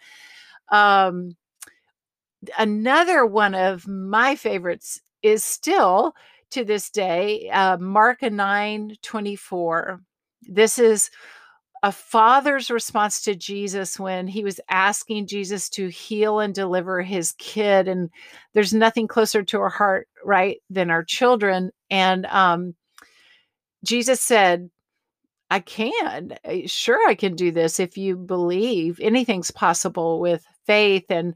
um, 0.70 1.36
another 2.58 3.26
one 3.26 3.56
of 3.56 3.88
my 3.88 4.36
favorites 4.36 5.02
is 5.24 5.44
still 5.44 6.14
to 6.52 6.64
this 6.64 6.90
day 6.90 7.50
uh, 7.50 7.76
mark 7.78 8.22
9 8.22 8.96
24 9.02 10.00
this 10.48 10.78
is 10.80 11.10
a 11.84 11.92
father's 11.92 12.72
response 12.72 13.22
to 13.22 13.36
Jesus 13.36 14.00
when 14.00 14.28
he 14.28 14.44
was 14.44 14.60
asking 14.70 15.28
Jesus 15.28 15.70
to 15.70 15.90
heal 15.90 16.40
and 16.40 16.54
deliver 16.54 17.02
his 17.02 17.34
kid. 17.34 17.88
And 17.88 18.10
there's 18.54 18.74
nothing 18.74 19.08
closer 19.08 19.44
to 19.44 19.60
our 19.60 19.70
heart, 19.70 20.08
right, 20.26 20.58
than 20.70 20.90
our 20.90 21.04
children. 21.04 21.72
And 21.90 22.26
um, 22.28 22.76
Jesus 23.84 24.22
said, 24.22 24.70
I 25.50 25.60
can. 25.60 26.36
Eh, 26.44 26.64
sure, 26.66 27.08
I 27.08 27.16
can 27.16 27.36
do 27.36 27.52
this 27.52 27.80
if 27.80 27.98
you 27.98 28.18
believe 28.18 29.00
anything's 29.02 29.52
possible 29.52 30.20
with 30.20 30.44
faith. 30.66 31.06
And 31.10 31.36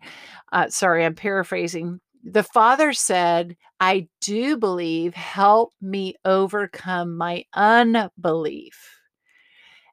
uh, 0.52 0.70
sorry, 0.70 1.06
I'm 1.06 1.16
paraphrasing. 1.16 2.00
The 2.24 2.44
father 2.44 2.94
said, 2.94 3.56
I 3.80 4.08
do 4.20 4.58
believe, 4.58 5.14
help 5.14 5.74
me 5.82 6.16
overcome 6.26 7.18
my 7.18 7.46
unbelief. 7.54 9.01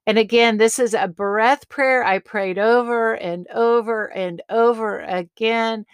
And 0.09 0.17
again, 0.17 0.57
this 0.57 0.79
is 0.79 0.95
a 0.95 1.07
breath 1.07 1.69
prayer 1.69 2.03
I 2.03 2.19
prayed 2.19 2.59
over 2.59 3.13
and 3.13 3.47
over 3.55 4.07
and 4.07 4.41
over 4.49 5.01
again 5.01 5.85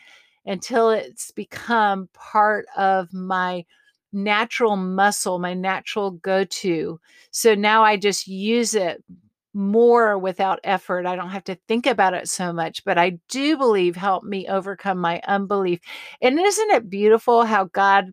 until 0.46 0.90
it's 0.90 1.32
become 1.32 2.08
part 2.14 2.64
of 2.76 3.12
my 3.12 3.64
natural 4.12 4.76
muscle, 4.76 5.40
my 5.40 5.52
natural 5.52 6.12
go 6.12 6.44
to. 6.44 7.00
So 7.32 7.56
now 7.56 7.82
I 7.82 7.96
just 7.96 8.28
use 8.28 8.76
it 8.76 9.02
more 9.52 10.16
without 10.16 10.60
effort. 10.62 11.06
I 11.06 11.16
don't 11.16 11.30
have 11.30 11.42
to 11.44 11.58
think 11.66 11.84
about 11.84 12.14
it 12.14 12.28
so 12.28 12.52
much, 12.52 12.84
but 12.84 12.96
I 12.96 13.18
do 13.28 13.56
believe 13.56 13.96
help 13.96 14.22
me 14.22 14.46
overcome 14.46 14.98
my 14.98 15.20
unbelief. 15.26 15.80
And 16.22 16.38
isn't 16.38 16.70
it 16.70 16.88
beautiful 16.88 17.44
how 17.44 17.64
God 17.64 18.12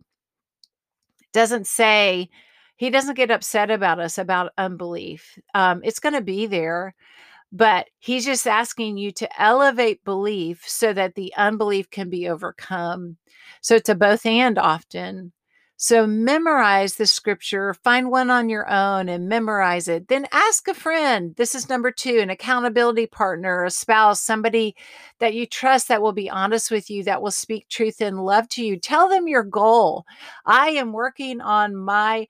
doesn't 1.32 1.68
say, 1.68 2.28
He 2.76 2.90
doesn't 2.90 3.14
get 3.14 3.30
upset 3.30 3.70
about 3.70 4.00
us 4.00 4.18
about 4.18 4.52
unbelief? 4.58 5.38
Um, 5.54 5.80
it's 5.84 6.00
going 6.00 6.14
to 6.14 6.20
be 6.22 6.46
there, 6.46 6.94
but 7.52 7.88
He's 7.98 8.24
just 8.24 8.46
asking 8.46 8.96
you 8.98 9.12
to 9.12 9.42
elevate 9.42 10.04
belief 10.04 10.64
so 10.66 10.92
that 10.92 11.14
the 11.14 11.32
unbelief 11.36 11.90
can 11.90 12.10
be 12.10 12.28
overcome. 12.28 13.16
So 13.60 13.76
it's 13.76 13.88
a 13.88 13.94
both 13.94 14.26
and 14.26 14.58
often. 14.58 15.32
So 15.82 16.06
memorize 16.06 16.94
the 16.94 17.06
scripture, 17.06 17.74
find 17.74 18.08
one 18.08 18.30
on 18.30 18.48
your 18.48 18.70
own 18.70 19.08
and 19.08 19.28
memorize 19.28 19.88
it. 19.88 20.06
Then 20.06 20.28
ask 20.30 20.68
a 20.68 20.74
friend. 20.74 21.34
This 21.36 21.56
is 21.56 21.68
number 21.68 21.90
two 21.90 22.20
an 22.20 22.30
accountability 22.30 23.08
partner, 23.08 23.64
a 23.64 23.70
spouse, 23.70 24.20
somebody 24.20 24.76
that 25.18 25.34
you 25.34 25.44
trust 25.44 25.88
that 25.88 26.00
will 26.00 26.12
be 26.12 26.30
honest 26.30 26.70
with 26.70 26.88
you, 26.88 27.02
that 27.02 27.20
will 27.20 27.32
speak 27.32 27.68
truth 27.68 28.00
and 28.00 28.24
love 28.24 28.48
to 28.50 28.64
you. 28.64 28.78
Tell 28.78 29.08
them 29.08 29.26
your 29.26 29.42
goal. 29.42 30.04
I 30.46 30.68
am 30.68 30.92
working 30.92 31.40
on 31.40 31.74
my 31.74 32.28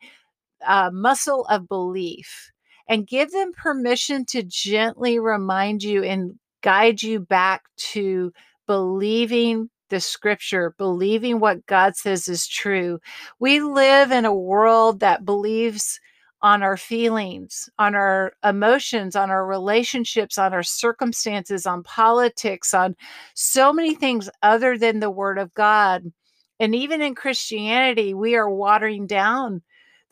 uh, 0.66 0.90
muscle 0.92 1.44
of 1.46 1.68
belief 1.68 2.50
and 2.88 3.06
give 3.06 3.30
them 3.30 3.52
permission 3.52 4.24
to 4.26 4.42
gently 4.42 5.18
remind 5.18 5.82
you 5.82 6.02
and 6.02 6.38
guide 6.62 7.02
you 7.02 7.20
back 7.20 7.62
to 7.76 8.32
believing 8.66 9.68
the 9.90 10.00
scripture, 10.00 10.74
believing 10.78 11.38
what 11.38 11.66
God 11.66 11.96
says 11.96 12.26
is 12.28 12.46
true. 12.46 12.98
We 13.38 13.60
live 13.60 14.10
in 14.10 14.24
a 14.24 14.34
world 14.34 15.00
that 15.00 15.24
believes 15.24 16.00
on 16.40 16.62
our 16.62 16.76
feelings, 16.76 17.68
on 17.78 17.94
our 17.94 18.32
emotions, 18.44 19.14
on 19.14 19.30
our 19.30 19.46
relationships, 19.46 20.38
on 20.38 20.52
our 20.52 20.62
circumstances, 20.62 21.66
on 21.66 21.82
politics, 21.84 22.74
on 22.74 22.96
so 23.34 23.72
many 23.72 23.94
things 23.94 24.28
other 24.42 24.76
than 24.76 25.00
the 25.00 25.10
word 25.10 25.38
of 25.38 25.54
God. 25.54 26.10
And 26.58 26.74
even 26.74 27.00
in 27.00 27.14
Christianity, 27.14 28.12
we 28.12 28.34
are 28.34 28.50
watering 28.50 29.06
down 29.06 29.62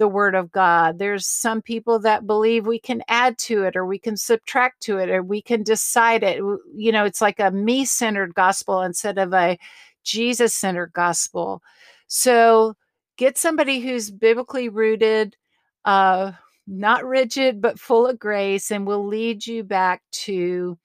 the 0.00 0.08
word 0.08 0.34
of 0.34 0.50
God. 0.50 0.98
There's 0.98 1.26
some 1.26 1.60
people 1.60 1.98
that 2.00 2.26
believe 2.26 2.66
we 2.66 2.80
can 2.80 3.02
add 3.06 3.36
to 3.40 3.64
it 3.64 3.76
or 3.76 3.84
we 3.84 3.98
can 3.98 4.16
subtract 4.16 4.80
to 4.84 4.96
it 4.96 5.10
or 5.10 5.22
we 5.22 5.42
can 5.42 5.62
decide 5.62 6.24
it. 6.24 6.38
You 6.74 6.90
know, 6.90 7.04
it's 7.04 7.20
like 7.20 7.38
a 7.38 7.50
me 7.50 7.84
centered 7.84 8.34
gospel 8.34 8.80
instead 8.80 9.18
of 9.18 9.34
a 9.34 9.58
Jesus 10.02 10.54
centered 10.54 10.94
gospel. 10.94 11.62
So 12.08 12.74
get 13.18 13.36
somebody 13.36 13.80
who's 13.80 14.10
biblically 14.10 14.70
rooted, 14.70 15.36
uh, 15.84 16.32
not 16.66 17.04
rigid, 17.04 17.60
but 17.60 17.78
full 17.78 18.06
of 18.06 18.18
grace, 18.18 18.70
and 18.70 18.86
will 18.86 19.06
lead 19.06 19.46
you 19.46 19.62
back 19.62 20.00
to 20.12 20.78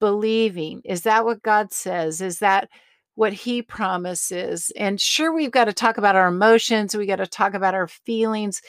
believing. 0.00 0.82
Is 0.84 1.02
that 1.02 1.24
what 1.24 1.42
God 1.42 1.72
says? 1.72 2.20
Is 2.20 2.40
that 2.40 2.68
what 3.14 3.32
he 3.32 3.62
promises. 3.62 4.72
And 4.76 5.00
sure, 5.00 5.32
we've 5.32 5.50
got 5.50 5.66
to 5.66 5.72
talk 5.72 5.98
about 5.98 6.16
our 6.16 6.28
emotions, 6.28 6.96
we 6.96 7.06
got 7.06 7.16
to 7.16 7.26
talk 7.26 7.54
about 7.54 7.74
our 7.74 7.88
feelings, 7.88 8.60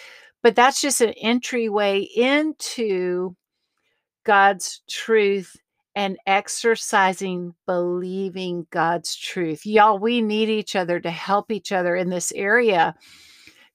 but 0.44 0.56
that's 0.56 0.82
just 0.82 1.02
an 1.02 1.14
entryway 1.14 2.02
into 2.02 3.36
God's 4.24 4.82
truth 4.90 5.56
and 5.96 6.18
exercising 6.28 7.56
believing 7.66 8.68
God's 8.70 9.16
truth. 9.16 9.66
Y'all, 9.66 9.98
we 9.98 10.22
need 10.22 10.50
each 10.50 10.76
other 10.76 11.00
to 11.00 11.10
help 11.10 11.52
each 11.52 11.72
other 11.72 11.96
in 11.96 12.10
this 12.10 12.32
area 12.34 12.94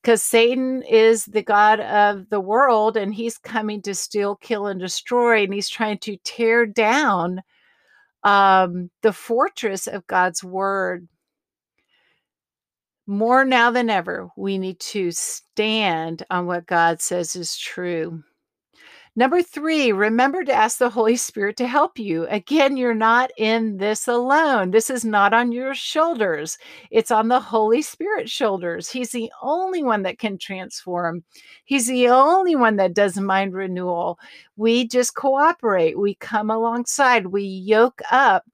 because 0.03 0.23
Satan 0.23 0.83
is 0.83 1.25
the 1.27 1.43
God 1.43 1.81
of 1.81 2.29
the 2.29 2.41
world 2.41 2.97
and 2.97 3.15
he's 3.15 3.39
coming 3.39 3.83
to 3.83 3.95
steal, 3.95 4.37
kill, 4.37 4.67
and 4.67 4.81
destroy. 4.81 5.45
And 5.45 5.53
he's 5.53 5.69
trying 5.69 5.99
to 5.99 6.17
tear 6.25 6.67
down 6.67 7.43
um, 8.23 8.91
the 9.03 9.13
fortress 9.13 9.87
of 9.87 10.07
God's 10.07 10.45
word. 10.45 11.09
More 13.07 13.45
now 13.45 13.71
than 13.71 13.91
ever, 13.91 14.29
we 14.37 14.59
need 14.59 14.79
to 14.81 15.11
stand 15.11 16.25
on 16.31 16.47
what 16.47 16.67
God 16.67 17.01
says 17.01 17.35
is 17.35 17.57
true. 17.57 18.23
Number 19.17 19.43
three, 19.43 19.91
remember 19.91 20.45
to 20.45 20.53
ask 20.53 20.79
the 20.79 20.89
Holy 20.89 21.17
Spirit 21.17 21.57
to 21.57 21.67
help 21.67 21.99
you. 21.99 22.27
Again, 22.29 22.77
you're 22.77 22.95
not 22.95 23.31
in 23.37 23.77
this 23.77 24.07
alone. 24.07 24.71
This 24.71 24.89
is 24.89 25.05
not 25.05 25.35
on 25.35 25.51
your 25.51 25.75
shoulders, 25.75 26.57
it's 26.91 27.11
on 27.11 27.29
the 27.29 27.41
Holy 27.41 27.83
Spirit's 27.83 28.31
shoulders. 28.31 28.89
He's 28.89 29.11
the 29.11 29.31
only 29.43 29.83
one 29.83 30.03
that 30.03 30.19
can 30.19 30.39
transform, 30.39 31.25
He's 31.65 31.89
the 31.89 32.09
only 32.09 32.55
one 32.55 32.77
that 32.77 32.95
does 32.95 33.19
mind 33.19 33.53
renewal. 33.53 34.19
We 34.57 34.87
just 34.87 35.15
cooperate, 35.17 35.99
we 35.99 36.15
come 36.15 36.51
alongside, 36.51 37.27
we 37.27 37.43
yoke 37.43 38.01
up 38.13 38.45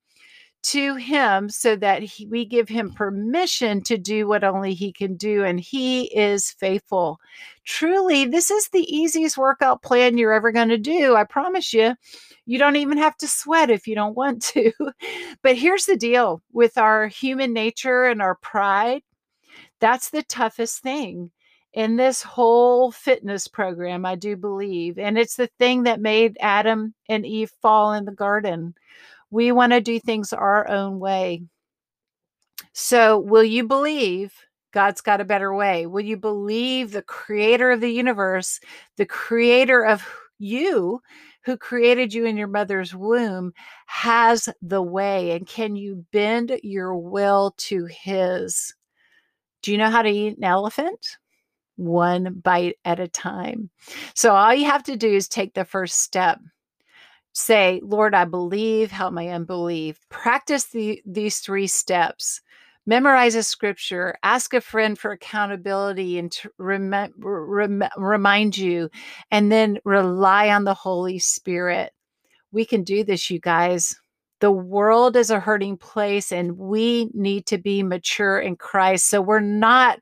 to 0.66 0.96
him 0.96 1.48
so 1.48 1.76
that 1.76 2.02
he, 2.02 2.26
we 2.26 2.44
give 2.44 2.68
him 2.68 2.92
permission 2.92 3.82
to 3.82 3.96
do 3.96 4.26
what 4.26 4.44
only 4.44 4.74
he 4.74 4.92
can 4.92 5.16
do 5.16 5.44
and 5.44 5.60
he 5.60 6.04
is 6.16 6.50
faithful. 6.52 7.18
Truly 7.64 8.24
this 8.24 8.50
is 8.50 8.68
the 8.68 8.86
easiest 8.94 9.38
workout 9.38 9.82
plan 9.82 10.18
you're 10.18 10.32
ever 10.32 10.52
going 10.52 10.68
to 10.68 10.78
do 10.78 11.14
i 11.16 11.24
promise 11.24 11.72
you. 11.72 11.94
You 12.46 12.58
don't 12.58 12.76
even 12.76 12.98
have 12.98 13.16
to 13.18 13.28
sweat 13.28 13.70
if 13.70 13.86
you 13.86 13.94
don't 13.94 14.16
want 14.16 14.42
to. 14.42 14.72
But 15.42 15.56
here's 15.56 15.86
the 15.86 15.96
deal 15.96 16.42
with 16.52 16.78
our 16.78 17.06
human 17.08 17.52
nature 17.52 18.04
and 18.04 18.20
our 18.20 18.36
pride 18.36 19.02
that's 19.80 20.10
the 20.10 20.22
toughest 20.22 20.82
thing 20.82 21.30
in 21.72 21.96
this 21.96 22.22
whole 22.22 22.90
fitness 22.90 23.48
program 23.48 24.06
i 24.06 24.14
do 24.14 24.36
believe 24.36 24.98
and 24.98 25.18
it's 25.18 25.36
the 25.36 25.48
thing 25.58 25.82
that 25.82 26.00
made 26.00 26.36
adam 26.40 26.94
and 27.08 27.26
eve 27.26 27.52
fall 27.62 27.92
in 27.92 28.04
the 28.04 28.12
garden 28.12 28.74
we 29.30 29.52
want 29.52 29.72
to 29.72 29.80
do 29.80 29.98
things 29.98 30.32
our 30.32 30.68
own 30.68 30.98
way. 30.98 31.42
So, 32.72 33.18
will 33.18 33.44
you 33.44 33.66
believe 33.66 34.34
God's 34.72 35.00
got 35.00 35.20
a 35.20 35.24
better 35.24 35.54
way? 35.54 35.86
Will 35.86 36.04
you 36.04 36.16
believe 36.16 36.90
the 36.90 37.02
creator 37.02 37.70
of 37.70 37.80
the 37.80 37.90
universe, 37.90 38.60
the 38.96 39.06
creator 39.06 39.84
of 39.84 40.06
you, 40.38 41.00
who 41.44 41.56
created 41.56 42.12
you 42.12 42.26
in 42.26 42.36
your 42.36 42.48
mother's 42.48 42.94
womb, 42.94 43.52
has 43.86 44.48
the 44.60 44.82
way? 44.82 45.30
And 45.30 45.46
can 45.46 45.76
you 45.76 46.04
bend 46.12 46.58
your 46.62 46.96
will 46.96 47.54
to 47.58 47.86
his? 47.86 48.74
Do 49.62 49.72
you 49.72 49.78
know 49.78 49.90
how 49.90 50.02
to 50.02 50.10
eat 50.10 50.36
an 50.36 50.44
elephant? 50.44 51.16
One 51.76 52.34
bite 52.34 52.76
at 52.84 53.00
a 53.00 53.08
time. 53.08 53.70
So, 54.14 54.34
all 54.34 54.54
you 54.54 54.66
have 54.66 54.82
to 54.84 54.96
do 54.96 55.08
is 55.08 55.28
take 55.28 55.54
the 55.54 55.64
first 55.64 56.00
step 56.00 56.38
say, 57.36 57.80
Lord, 57.84 58.14
I 58.14 58.24
believe, 58.24 58.90
help 58.90 59.12
my 59.12 59.28
unbelief. 59.28 60.00
Practice 60.08 60.64
the, 60.64 61.02
these 61.04 61.40
three 61.40 61.66
steps. 61.66 62.40
Memorize 62.86 63.34
a 63.34 63.42
scripture, 63.42 64.14
ask 64.22 64.54
a 64.54 64.60
friend 64.60 64.98
for 64.98 65.10
accountability 65.10 66.18
and 66.18 66.32
to 66.32 66.50
rem- 66.56 67.12
rem- 67.18 67.82
remind 67.98 68.56
you, 68.56 68.88
and 69.30 69.52
then 69.52 69.78
rely 69.84 70.48
on 70.48 70.64
the 70.64 70.72
Holy 70.72 71.18
Spirit. 71.18 71.92
We 72.52 72.64
can 72.64 72.84
do 72.84 73.04
this, 73.04 73.28
you 73.28 73.38
guys. 73.38 73.94
The 74.40 74.52
world 74.52 75.16
is 75.16 75.30
a 75.30 75.40
hurting 75.40 75.76
place, 75.76 76.32
and 76.32 76.56
we 76.56 77.10
need 77.12 77.44
to 77.46 77.58
be 77.58 77.82
mature 77.82 78.38
in 78.38 78.56
Christ. 78.56 79.10
So 79.10 79.20
we're 79.20 79.40
not 79.40 79.98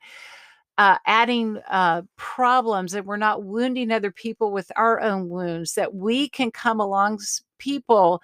uh, 0.78 0.98
adding 1.06 1.58
uh, 1.70 2.02
problems 2.16 2.92
that 2.92 3.06
we're 3.06 3.16
not 3.16 3.44
wounding 3.44 3.90
other 3.92 4.10
people 4.10 4.50
with 4.50 4.70
our 4.76 5.00
own 5.00 5.28
wounds, 5.28 5.74
that 5.74 5.94
we 5.94 6.28
can 6.28 6.50
come 6.50 6.80
along 6.80 7.20
people 7.58 8.20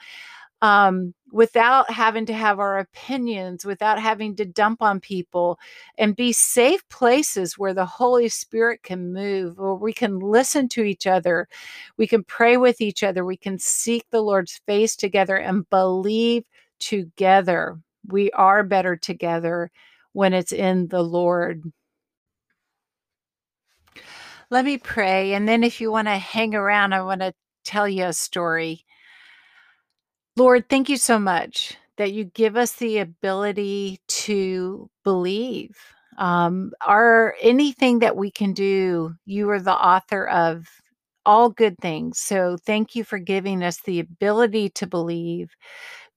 um, 0.62 1.14
without 1.32 1.90
having 1.90 2.26
to 2.26 2.34
have 2.34 2.58
our 2.58 2.78
opinions, 2.78 3.64
without 3.64 3.98
having 3.98 4.36
to 4.36 4.44
dump 4.44 4.82
on 4.82 5.00
people, 5.00 5.58
and 5.96 6.16
be 6.16 6.32
safe 6.32 6.86
places 6.88 7.58
where 7.58 7.72
the 7.72 7.86
Holy 7.86 8.28
Spirit 8.28 8.82
can 8.82 9.12
move, 9.12 9.56
where 9.56 9.74
we 9.74 9.92
can 9.92 10.18
listen 10.18 10.68
to 10.70 10.82
each 10.82 11.06
other, 11.06 11.48
we 11.96 12.06
can 12.06 12.24
pray 12.24 12.56
with 12.56 12.80
each 12.80 13.02
other, 13.02 13.24
we 13.24 13.36
can 13.36 13.58
seek 13.58 14.04
the 14.10 14.20
Lord's 14.20 14.60
face 14.66 14.96
together 14.96 15.36
and 15.36 15.68
believe 15.70 16.44
together. 16.78 17.78
We 18.08 18.30
are 18.32 18.62
better 18.62 18.96
together 18.96 19.70
when 20.12 20.34
it's 20.34 20.52
in 20.52 20.88
the 20.88 21.02
Lord. 21.02 21.62
Let 24.50 24.64
me 24.64 24.78
pray. 24.78 25.34
And 25.34 25.48
then 25.48 25.62
if 25.62 25.80
you 25.80 25.92
want 25.92 26.08
to 26.08 26.16
hang 26.18 26.54
around, 26.54 26.92
I 26.92 27.02
want 27.02 27.20
to 27.20 27.32
tell 27.64 27.88
you 27.88 28.06
a 28.06 28.12
story. 28.12 28.84
Lord, 30.36 30.68
thank 30.68 30.88
you 30.88 30.96
so 30.96 31.18
much 31.18 31.76
that 31.96 32.12
you 32.12 32.24
give 32.24 32.56
us 32.56 32.72
the 32.72 32.98
ability 32.98 34.00
to 34.08 34.88
believe. 35.04 35.76
Um, 36.18 36.72
are 36.84 37.34
anything 37.40 38.00
that 38.00 38.16
we 38.16 38.30
can 38.30 38.52
do, 38.52 39.14
you 39.26 39.48
are 39.50 39.60
the 39.60 39.72
author 39.74 40.26
of 40.28 40.66
all 41.26 41.50
good 41.50 41.76
things. 41.78 42.18
So 42.18 42.56
thank 42.64 42.94
you 42.96 43.04
for 43.04 43.18
giving 43.18 43.62
us 43.62 43.80
the 43.82 44.00
ability 44.00 44.70
to 44.70 44.86
believe. 44.86 45.50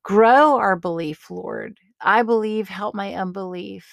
Grow 0.04 0.58
our 0.58 0.76
belief, 0.76 1.30
Lord. 1.30 1.78
I 2.02 2.24
believe, 2.24 2.68
help 2.70 2.96
my 2.96 3.14
unbelief. 3.14 3.86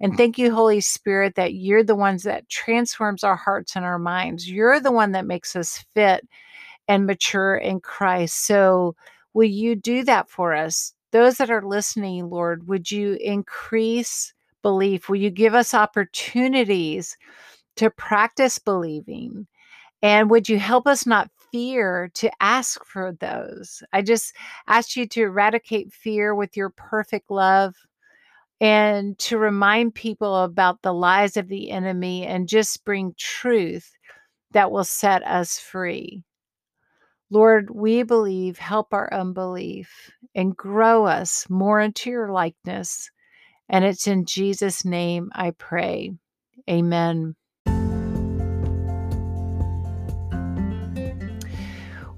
And 0.00 0.16
thank 0.16 0.38
you, 0.38 0.54
Holy 0.54 0.80
Spirit, 0.80 1.34
that 1.34 1.54
you're 1.54 1.82
the 1.82 1.96
ones 1.96 2.22
that 2.22 2.48
transforms 2.48 3.24
our 3.24 3.36
hearts 3.36 3.74
and 3.74 3.84
our 3.84 3.98
minds. 3.98 4.48
You're 4.48 4.80
the 4.80 4.92
one 4.92 5.12
that 5.12 5.26
makes 5.26 5.56
us 5.56 5.84
fit 5.94 6.26
and 6.86 7.06
mature 7.06 7.56
in 7.56 7.80
Christ. 7.80 8.46
So, 8.46 8.94
will 9.34 9.48
you 9.48 9.74
do 9.76 10.04
that 10.04 10.30
for 10.30 10.54
us? 10.54 10.94
Those 11.10 11.38
that 11.38 11.50
are 11.50 11.66
listening, 11.66 12.30
Lord, 12.30 12.68
would 12.68 12.90
you 12.90 13.18
increase 13.20 14.32
belief? 14.62 15.08
Will 15.08 15.16
you 15.16 15.30
give 15.30 15.54
us 15.54 15.74
opportunities 15.74 17.16
to 17.76 17.90
practice 17.90 18.58
believing? 18.58 19.46
And 20.02 20.30
would 20.30 20.48
you 20.48 20.58
help 20.58 20.86
us 20.86 21.06
not 21.06 21.30
fear 21.50 22.10
to 22.14 22.30
ask 22.40 22.84
for 22.84 23.12
those? 23.12 23.82
I 23.92 24.02
just 24.02 24.34
ask 24.68 24.96
you 24.96 25.06
to 25.08 25.22
eradicate 25.22 25.92
fear 25.92 26.34
with 26.34 26.56
your 26.56 26.70
perfect 26.70 27.30
love 27.30 27.74
and 28.60 29.18
to 29.18 29.38
remind 29.38 29.94
people 29.94 30.42
about 30.42 30.82
the 30.82 30.92
lies 30.92 31.36
of 31.36 31.48
the 31.48 31.70
enemy 31.70 32.26
and 32.26 32.48
just 32.48 32.84
bring 32.84 33.14
truth 33.16 33.92
that 34.52 34.70
will 34.70 34.84
set 34.84 35.22
us 35.24 35.58
free. 35.58 36.22
Lord, 37.30 37.70
we 37.70 38.02
believe, 38.02 38.58
help 38.58 38.94
our 38.94 39.12
unbelief 39.12 40.10
and 40.34 40.56
grow 40.56 41.04
us 41.04 41.48
more 41.50 41.80
into 41.80 42.10
your 42.10 42.32
likeness. 42.32 43.10
And 43.68 43.84
it's 43.84 44.06
in 44.06 44.24
Jesus' 44.24 44.84
name 44.84 45.30
I 45.34 45.50
pray. 45.50 46.12
Amen. 46.68 47.36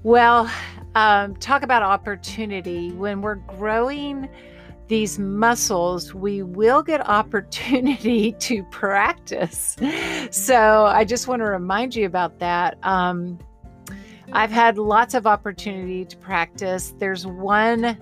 Well, 0.03 0.49
um, 0.95 1.35
talk 1.35 1.61
about 1.61 1.83
opportunity. 1.83 2.91
When 2.91 3.21
we're 3.21 3.35
growing 3.35 4.29
these 4.91 5.17
muscles, 5.17 6.13
we 6.13 6.43
will 6.43 6.83
get 6.83 7.07
opportunity 7.07 8.33
to 8.39 8.61
practice. 8.65 9.77
So 10.31 10.85
I 10.85 11.05
just 11.05 11.29
want 11.29 11.39
to 11.39 11.45
remind 11.45 11.95
you 11.95 12.05
about 12.05 12.39
that. 12.39 12.77
Um, 12.83 13.39
I've 14.33 14.51
had 14.51 14.77
lots 14.77 15.13
of 15.13 15.25
opportunity 15.25 16.03
to 16.03 16.17
practice. 16.17 16.93
There's 16.99 17.25
one 17.25 17.97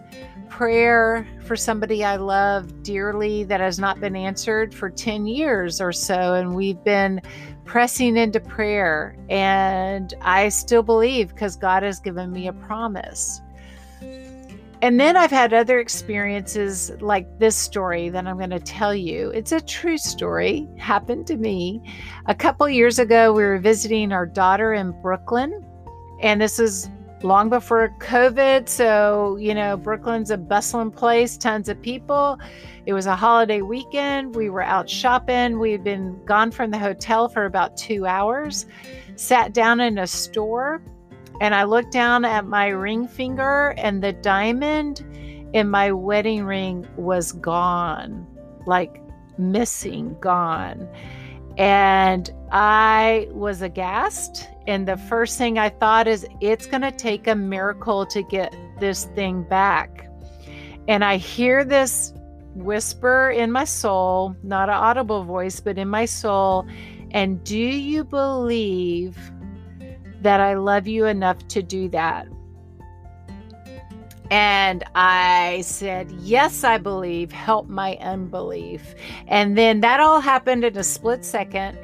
prayer 0.49 1.28
for 1.45 1.56
somebody 1.56 2.04
I 2.04 2.15
love 2.15 2.82
dearly 2.82 3.43
that 3.43 3.60
has 3.60 3.78
not 3.78 3.99
been 3.99 4.15
answered 4.15 4.73
for 4.73 4.89
10 4.89 5.28
years 5.28 5.80
or 5.80 5.91
so. 5.91 6.34
And 6.34 6.56
we've 6.56 6.84
been 6.84 7.21
pressing 7.65 8.17
into 8.17 8.39
prayer. 8.39 9.15
And 9.30 10.12
I 10.21 10.49
still 10.49 10.82
believe 10.82 11.30
because 11.30 11.56
God 11.56 11.84
has 11.84 11.99
given 11.99 12.32
me 12.32 12.47
a 12.47 12.54
promise. 12.54 13.41
And 14.82 14.98
then 14.98 15.18
I've 15.18 15.32
had 15.32 15.54
other 15.54 15.80
experiences 15.80 16.92
like 17.02 17.28
this 17.38 17.56
story 17.58 18.08
that 18.10 18.26
I'm 18.26 18.38
going 18.38 18.50
to 18.52 18.62
tell 18.62 18.96
you. 18.96 19.30
It's 19.32 19.52
a 19.52 19.60
true 19.60 19.98
story, 19.98 20.70
happened 20.78 21.28
to 21.28 21.36
me. 21.36 21.82
A 22.28 22.36
couple 22.36 22.70
years 22.70 22.98
ago, 22.98 23.34
we 23.34 23.44
were 23.44 23.60
visiting 23.60 24.13
our 24.13 24.26
daughter 24.26 24.74
in 24.74 24.92
Brooklyn. 25.02 25.65
And 26.22 26.39
this 26.39 26.60
is 26.60 26.89
long 27.24 27.50
before 27.50 27.94
COVID. 28.00 28.70
So, 28.70 29.36
you 29.36 29.54
know, 29.54 29.76
Brooklyn's 29.76 30.32
a 30.32 30.38
bustling 30.38 30.92
place, 30.92 31.36
tons 31.36 31.68
of 31.68 31.82
people. 31.82 32.39
It 32.86 32.94
was 32.94 33.06
a 33.06 33.18
holiday 33.18 33.62
weekend. 33.62 34.34
We 34.34 34.50
were 34.50 34.63
out 34.63 34.89
shopping. 34.89 35.60
We 35.60 35.74
had 35.74 35.84
been 35.84 36.24
gone 36.24 36.52
from 36.52 36.72
the 36.72 36.80
hotel 36.80 37.28
for 37.28 37.44
about 37.44 37.76
two 37.76 38.06
hours, 38.06 38.65
sat 39.18 39.54
down 39.54 39.82
in 39.82 39.98
a 39.98 40.08
store, 40.08 40.82
and 41.41 41.56
I 41.56 41.63
looked 41.63 41.91
down 41.91 42.25
at 42.25 42.45
my 42.45 42.67
ring 42.67 43.08
finger, 43.08 43.73
and 43.78 44.04
the 44.04 44.13
diamond 44.13 45.06
in 45.54 45.69
my 45.69 45.91
wedding 45.91 46.43
ring 46.43 46.88
was 46.95 47.32
gone 47.32 48.28
like 48.65 49.02
missing, 49.38 50.15
gone. 50.19 50.88
And 51.58 52.30
I 52.52 53.28
was 53.32 53.62
aghast. 53.62 54.47
And 54.67 54.88
the 54.88 54.95
first 54.95 55.38
thing 55.38 55.58
I 55.58 55.69
thought 55.69 56.08
is, 56.08 56.25
it's 56.39 56.67
going 56.67 56.84
to 56.84 56.91
take 56.91 57.28
a 57.28 57.36
miracle 57.36 58.06
to 58.06 58.23
get 58.23 58.56
this 58.80 59.06
thing 59.06 59.43
back. 59.43 60.10
And 60.88 61.04
I 61.04 61.17
hear 61.17 61.65
this 61.65 62.13
whisper 62.56 63.32
in 63.32 63.52
my 63.52 63.63
soul, 63.63 64.36
not 64.43 64.69
an 64.69 64.75
audible 64.75 65.23
voice, 65.23 65.60
but 65.60 65.78
in 65.78 65.89
my 65.89 66.06
soul. 66.06 66.65
And 67.12 67.43
do 67.43 67.58
you 67.58 68.04
believe 68.04 69.17
that 70.22 70.40
I 70.40 70.56
love 70.56 70.88
you 70.88 71.06
enough 71.06 71.48
to 71.50 71.62
do 71.62 71.90
that? 71.90 72.28
And 74.32 74.84
I 74.94 75.62
said, 75.62 76.12
Yes, 76.12 76.64
I 76.64 76.78
believe. 76.78 77.32
Help 77.32 77.68
my 77.68 77.96
unbelief. 77.98 78.94
And 79.28 79.58
then 79.58 79.82
that 79.82 80.00
all 80.00 80.22
happened 80.22 80.64
in 80.64 80.78
a 80.78 80.84
split 80.84 81.26
second. 81.26 81.80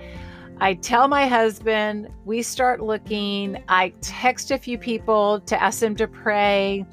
I 0.60 0.76
tell 0.76 1.08
my 1.08 1.28
husband, 1.28 2.08
we 2.24 2.42
start 2.42 2.82
looking. 2.82 3.62
I 3.68 3.90
text 4.02 4.52
a 4.52 4.58
few 4.58 4.78
people 4.78 5.42
to 5.42 5.62
ask 5.62 5.80
them 5.80 5.96
to 5.98 6.08
pray. 6.08 6.86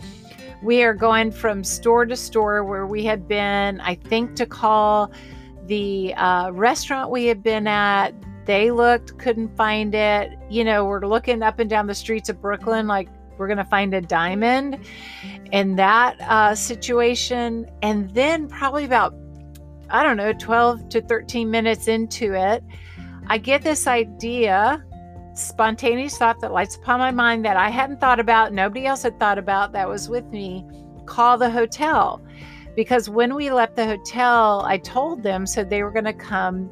We 0.62 0.82
are 0.82 0.94
going 0.94 1.30
from 1.30 1.62
store 1.62 2.06
to 2.06 2.16
store 2.16 2.64
where 2.64 2.86
we 2.86 3.04
had 3.04 3.28
been, 3.28 3.80
I 3.80 3.94
think, 3.94 4.34
to 4.36 4.46
call 4.46 5.12
the 5.66 6.14
uh, 6.14 6.50
restaurant 6.50 7.10
we 7.10 7.26
had 7.26 7.42
been 7.42 7.66
at. 7.66 8.14
They 8.44 8.70
looked, 8.70 9.18
couldn't 9.18 9.56
find 9.56 9.94
it. 9.94 10.36
You 10.50 10.64
know, 10.64 10.84
we're 10.84 11.06
looking 11.06 11.42
up 11.42 11.58
and 11.58 11.70
down 11.70 11.86
the 11.86 11.94
streets 11.94 12.28
of 12.28 12.40
Brooklyn 12.40 12.86
like, 12.86 13.08
we're 13.38 13.46
going 13.46 13.58
to 13.58 13.64
find 13.64 13.94
a 13.94 14.00
diamond 14.00 14.78
in 15.52 15.76
that 15.76 16.20
uh, 16.20 16.54
situation. 16.54 17.66
And 17.82 18.10
then, 18.10 18.48
probably 18.48 18.84
about, 18.84 19.14
I 19.90 20.02
don't 20.02 20.16
know, 20.16 20.32
12 20.32 20.88
to 20.90 21.00
13 21.00 21.50
minutes 21.50 21.88
into 21.88 22.34
it, 22.34 22.62
I 23.28 23.38
get 23.38 23.62
this 23.62 23.86
idea, 23.86 24.84
spontaneous 25.34 26.18
thought 26.18 26.40
that 26.40 26.52
lights 26.52 26.76
upon 26.76 27.00
my 27.00 27.10
mind 27.10 27.44
that 27.44 27.56
I 27.56 27.70
hadn't 27.70 28.00
thought 28.00 28.20
about, 28.20 28.52
nobody 28.52 28.86
else 28.86 29.02
had 29.02 29.18
thought 29.18 29.38
about 29.38 29.72
that 29.72 29.88
was 29.88 30.08
with 30.08 30.26
me 30.26 30.64
call 31.06 31.38
the 31.38 31.50
hotel. 31.50 32.22
Because 32.74 33.08
when 33.08 33.34
we 33.34 33.50
left 33.50 33.76
the 33.76 33.86
hotel, 33.86 34.62
I 34.66 34.78
told 34.78 35.22
them 35.22 35.46
so 35.46 35.62
they 35.62 35.82
were 35.82 35.90
going 35.90 36.04
to 36.06 36.12
come 36.12 36.70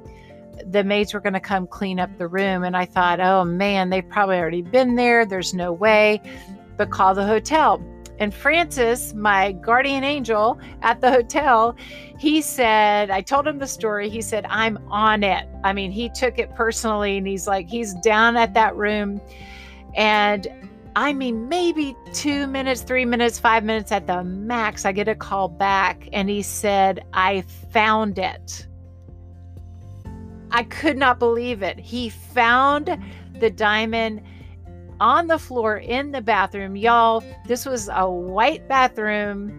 the 0.66 0.84
maids 0.84 1.14
were 1.14 1.20
going 1.20 1.34
to 1.34 1.40
come 1.40 1.66
clean 1.66 2.00
up 2.00 2.16
the 2.18 2.28
room. 2.28 2.64
And 2.64 2.76
I 2.76 2.86
thought, 2.86 3.20
oh 3.20 3.44
man, 3.44 3.90
they've 3.90 4.08
probably 4.08 4.36
already 4.36 4.62
been 4.62 4.96
there. 4.96 5.24
There's 5.24 5.54
no 5.54 5.72
way 5.72 6.20
but 6.76 6.90
call 6.90 7.14
the 7.14 7.26
hotel. 7.26 7.82
And 8.18 8.34
Francis, 8.34 9.14
my 9.14 9.52
guardian 9.52 10.04
angel 10.04 10.60
at 10.82 11.00
the 11.00 11.10
hotel, 11.10 11.74
he 12.18 12.42
said, 12.42 13.10
I 13.10 13.22
told 13.22 13.46
him 13.46 13.58
the 13.58 13.66
story. 13.66 14.10
He 14.10 14.20
said, 14.20 14.44
I'm 14.50 14.78
on 14.90 15.22
it. 15.22 15.48
I 15.64 15.72
mean, 15.72 15.90
he 15.90 16.10
took 16.10 16.38
it 16.38 16.54
personally 16.54 17.16
and 17.16 17.26
he's 17.26 17.46
like, 17.46 17.66
he's 17.66 17.94
down 17.94 18.36
at 18.36 18.52
that 18.54 18.76
room. 18.76 19.22
And 19.94 20.46
I 20.96 21.14
mean, 21.14 21.48
maybe 21.48 21.96
two 22.12 22.46
minutes, 22.46 22.82
three 22.82 23.06
minutes, 23.06 23.38
five 23.38 23.64
minutes 23.64 23.90
at 23.90 24.06
the 24.06 24.22
max, 24.22 24.84
I 24.84 24.92
get 24.92 25.08
a 25.08 25.14
call 25.14 25.48
back 25.48 26.08
and 26.12 26.28
he 26.28 26.42
said, 26.42 27.04
I 27.14 27.42
found 27.72 28.18
it. 28.18 28.66
I 30.50 30.64
could 30.64 30.96
not 30.96 31.18
believe 31.18 31.62
it. 31.62 31.78
He 31.78 32.08
found 32.08 32.98
the 33.38 33.50
diamond 33.50 34.22
on 35.00 35.26
the 35.26 35.38
floor 35.38 35.78
in 35.78 36.12
the 36.12 36.20
bathroom. 36.20 36.76
Y'all, 36.76 37.24
this 37.46 37.64
was 37.64 37.88
a 37.92 38.08
white 38.08 38.68
bathroom. 38.68 39.56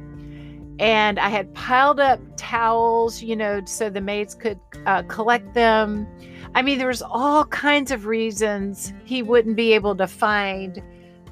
And 0.79 1.19
I 1.19 1.29
had 1.29 1.53
piled 1.53 1.99
up 1.99 2.19
towels, 2.37 3.21
you 3.21 3.35
know, 3.35 3.61
so 3.65 3.89
the 3.89 4.01
maids 4.01 4.33
could 4.33 4.59
uh, 4.85 5.03
collect 5.03 5.53
them. 5.53 6.07
I 6.55 6.61
mean, 6.61 6.79
there 6.79 6.87
was 6.87 7.01
all 7.01 7.45
kinds 7.45 7.91
of 7.91 8.05
reasons 8.05 8.93
he 9.05 9.21
wouldn't 9.21 9.55
be 9.55 9.73
able 9.73 9.95
to 9.95 10.07
find 10.07 10.81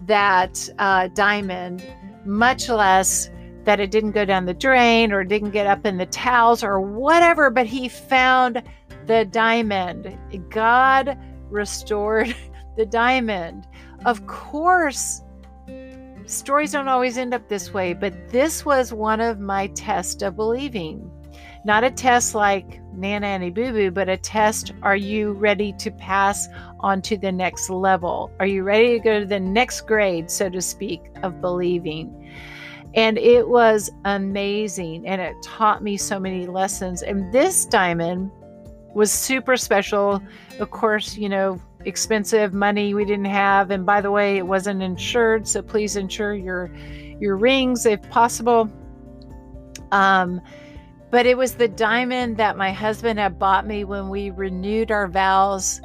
that 0.06 0.70
uh, 0.78 1.08
diamond, 1.10 1.86
much 2.26 2.70
less 2.70 3.30
that 3.64 3.80
it 3.80 3.92
didn't 3.92 4.12
go 4.12 4.24
down 4.24 4.46
the 4.46 4.54
drain 4.54 5.12
or 5.12 5.24
didn't 5.24 5.52
get 5.52 5.68
up 5.68 5.86
in 5.86 5.98
the 5.98 6.06
towels 6.08 6.64
or 6.64 6.80
whatever. 6.80 7.50
But 7.50 7.66
he 7.66 7.90
found 7.90 8.64
the 9.10 9.26
diamond. 9.26 10.16
God 10.52 11.18
restored 11.50 12.36
the 12.78 12.86
diamond. 12.86 13.68
Of 14.06 14.28
course, 14.28 15.24
stories 16.28 16.74
don't 16.74 16.88
always 16.88 17.18
end 17.18 17.34
up 17.34 17.50
this 17.50 17.74
way, 17.74 17.94
but 17.94 18.30
this 18.30 18.64
was 18.64 18.94
one 18.94 19.20
of 19.20 19.40
my 19.40 19.66
tests 19.68 20.22
of 20.22 20.36
believing. 20.36 21.12
Not 21.66 21.84
a 21.84 21.90
test 21.90 22.36
like 22.36 22.80
Nana 22.94 23.26
Annie 23.26 23.50
Boo 23.50 23.72
Boo, 23.72 23.90
but 23.90 24.10
a 24.10 24.16
test 24.16 24.74
are 24.84 24.96
you 24.96 25.32
ready 25.32 25.74
to 25.74 25.90
pass 25.90 26.48
on 26.80 27.02
to 27.02 27.18
the 27.18 27.32
next 27.32 27.72
level? 27.72 28.32
Are 28.40 28.46
you 28.46 28.62
ready 28.62 28.90
to 28.90 29.00
go 29.00 29.20
to 29.20 29.26
the 29.26 29.40
next 29.40 29.82
grade, 29.82 30.30
so 30.30 30.50
to 30.50 30.62
speak, 30.62 31.02
of 31.24 31.42
believing? 31.42 32.32
And 32.94 33.18
it 33.18 33.50
was 33.50 33.90
amazing 34.06 35.08
and 35.08 35.20
it 35.20 35.36
taught 35.44 35.84
me 35.84 35.98
so 35.98 36.20
many 36.20 36.46
lessons. 36.46 37.02
And 37.02 37.32
this 37.34 37.66
diamond 37.66 38.32
was 38.94 39.12
super 39.12 39.58
special. 39.58 40.22
Of 40.60 40.72
course, 40.72 41.18
you 41.18 41.30
know, 41.30 41.62
expensive 41.86 42.54
money 42.54 42.94
we 42.94 43.06
didn't 43.06 43.24
have 43.24 43.72
and 43.72 43.86
by 43.86 44.02
the 44.02 44.12
way 44.12 44.38
it 44.38 44.46
wasn't 44.46 44.84
insured 44.84 45.48
so 45.48 45.62
please 45.62 45.96
insure 45.96 46.36
your 46.36 46.70
your 47.22 47.38
rings 47.38 47.86
if 47.86 48.02
possible 48.10 48.70
um 49.94 50.42
but 51.12 51.26
it 51.26 51.38
was 51.38 51.56
the 51.56 51.68
diamond 51.68 52.38
that 52.38 52.58
my 52.58 52.72
husband 52.72 53.18
had 53.18 53.40
bought 53.40 53.66
me 53.66 53.84
when 53.84 54.10
we 54.10 54.30
renewed 54.30 54.92
our 54.92 55.08
vows 55.08 55.82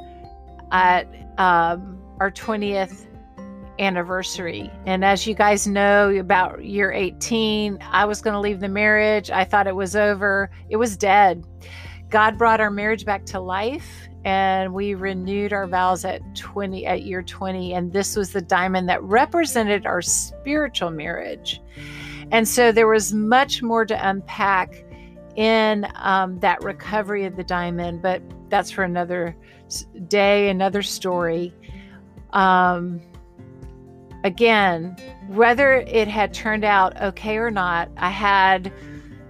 at 0.71 1.07
um, 1.39 1.99
our 2.19 2.29
20th 2.29 3.07
anniversary. 3.79 4.71
And 4.85 5.03
as 5.03 5.25
you 5.25 5.33
guys 5.33 5.67
know, 5.67 6.09
about 6.09 6.63
year 6.63 6.91
18, 6.91 7.79
I 7.81 8.05
was 8.05 8.21
going 8.21 8.35
to 8.35 8.39
leave 8.39 8.59
the 8.59 8.69
marriage. 8.69 9.31
I 9.31 9.43
thought 9.43 9.67
it 9.67 9.75
was 9.75 9.95
over, 9.95 10.49
it 10.69 10.77
was 10.77 10.95
dead. 10.95 11.43
God 12.15 12.37
brought 12.37 12.61
our 12.61 12.71
marriage 12.71 13.03
back 13.03 13.25
to 13.25 13.41
life 13.41 14.07
and 14.23 14.73
we 14.73 14.93
renewed 14.93 15.51
our 15.51 15.67
vows 15.67 16.05
at 16.05 16.21
20 16.33 16.85
at 16.85 17.03
year 17.03 17.21
20 17.21 17.73
and 17.73 17.91
this 17.91 18.15
was 18.15 18.31
the 18.31 18.39
diamond 18.39 18.87
that 18.87 19.03
represented 19.03 19.85
our 19.85 20.01
spiritual 20.01 20.91
marriage. 20.91 21.61
And 22.31 22.47
so 22.47 22.71
there 22.71 22.87
was 22.87 23.13
much 23.13 23.61
more 23.61 23.85
to 23.85 24.09
unpack 24.09 24.85
in 25.35 25.85
um, 25.95 26.39
that 26.39 26.63
recovery 26.63 27.25
of 27.25 27.35
the 27.35 27.43
diamond, 27.43 28.01
but 28.01 28.21
that's 28.47 28.71
for 28.71 28.85
another 28.85 29.35
day, 30.07 30.47
another 30.47 30.83
story. 30.83 31.53
Um, 32.31 33.01
again, 34.23 34.95
whether 35.27 35.73
it 35.73 36.07
had 36.07 36.33
turned 36.33 36.63
out 36.63 36.95
okay 37.01 37.35
or 37.35 37.51
not, 37.51 37.89
I 37.97 38.09
had, 38.09 38.71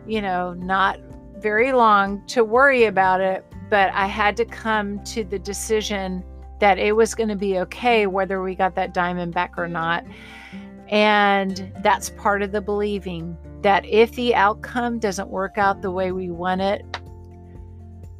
you 0.05 0.21
know, 0.21 0.53
not 0.53 0.99
very 1.45 1.73
long 1.73 2.25
to 2.25 2.43
worry 2.43 2.85
about 2.85 3.21
it, 3.21 3.45
but 3.69 3.91
I 3.93 4.07
had 4.07 4.35
to 4.37 4.45
come 4.45 5.03
to 5.03 5.23
the 5.23 5.37
decision 5.37 6.23
that 6.59 6.79
it 6.79 6.95
was 6.95 7.13
going 7.13 7.29
to 7.29 7.35
be 7.35 7.59
okay 7.59 8.07
whether 8.07 8.41
we 8.41 8.55
got 8.55 8.73
that 8.73 8.95
diamond 8.95 9.35
back 9.35 9.53
or 9.55 9.67
not. 9.67 10.03
And 10.89 11.71
that's 11.83 12.09
part 12.09 12.41
of 12.41 12.51
the 12.51 12.61
believing 12.61 13.37
that 13.61 13.85
if 13.85 14.11
the 14.13 14.33
outcome 14.33 14.97
doesn't 14.97 15.29
work 15.29 15.59
out 15.59 15.83
the 15.83 15.91
way 15.91 16.11
we 16.11 16.31
want 16.31 16.61
it, 16.61 16.83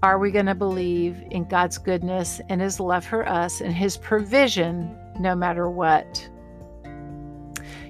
are 0.04 0.20
we 0.20 0.30
going 0.30 0.46
to 0.46 0.54
believe 0.54 1.18
in 1.32 1.46
God's 1.46 1.80
goodness 1.80 2.40
and 2.50 2.62
His 2.62 2.80
love 2.80 3.04
for 3.04 3.28
us 3.28 3.60
and 3.60 3.74
His 3.74 3.98
provision 3.98 4.96
no 5.20 5.34
matter 5.34 5.68
what? 5.68 6.30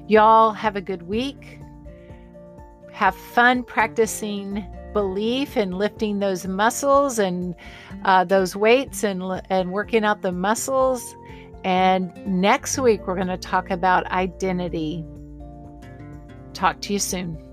Y'all 0.07 0.53
have 0.53 0.77
a 0.77 0.81
good 0.81 1.01
week. 1.01 1.59
Have 2.93 3.17
fun 3.17 3.63
practicing 3.63 4.65
belief 4.96 5.58
and 5.58 5.78
lifting 5.78 6.20
those 6.20 6.48
muscles 6.48 7.20
and 7.20 7.54
uh, 8.06 8.24
those 8.24 8.56
weights 8.56 9.04
and, 9.04 9.22
and 9.50 9.74
working 9.74 10.06
out 10.06 10.22
the 10.22 10.32
muscles. 10.32 11.16
And 11.66 12.16
next 12.26 12.78
week, 12.78 13.06
we're 13.06 13.16
going 13.16 13.28
to 13.28 13.38
talk 13.38 13.72
about 13.72 14.06
identity. 14.08 15.04
Talk 16.54 16.80
to 16.82 16.93
you 16.93 17.00
soon. 17.00 17.45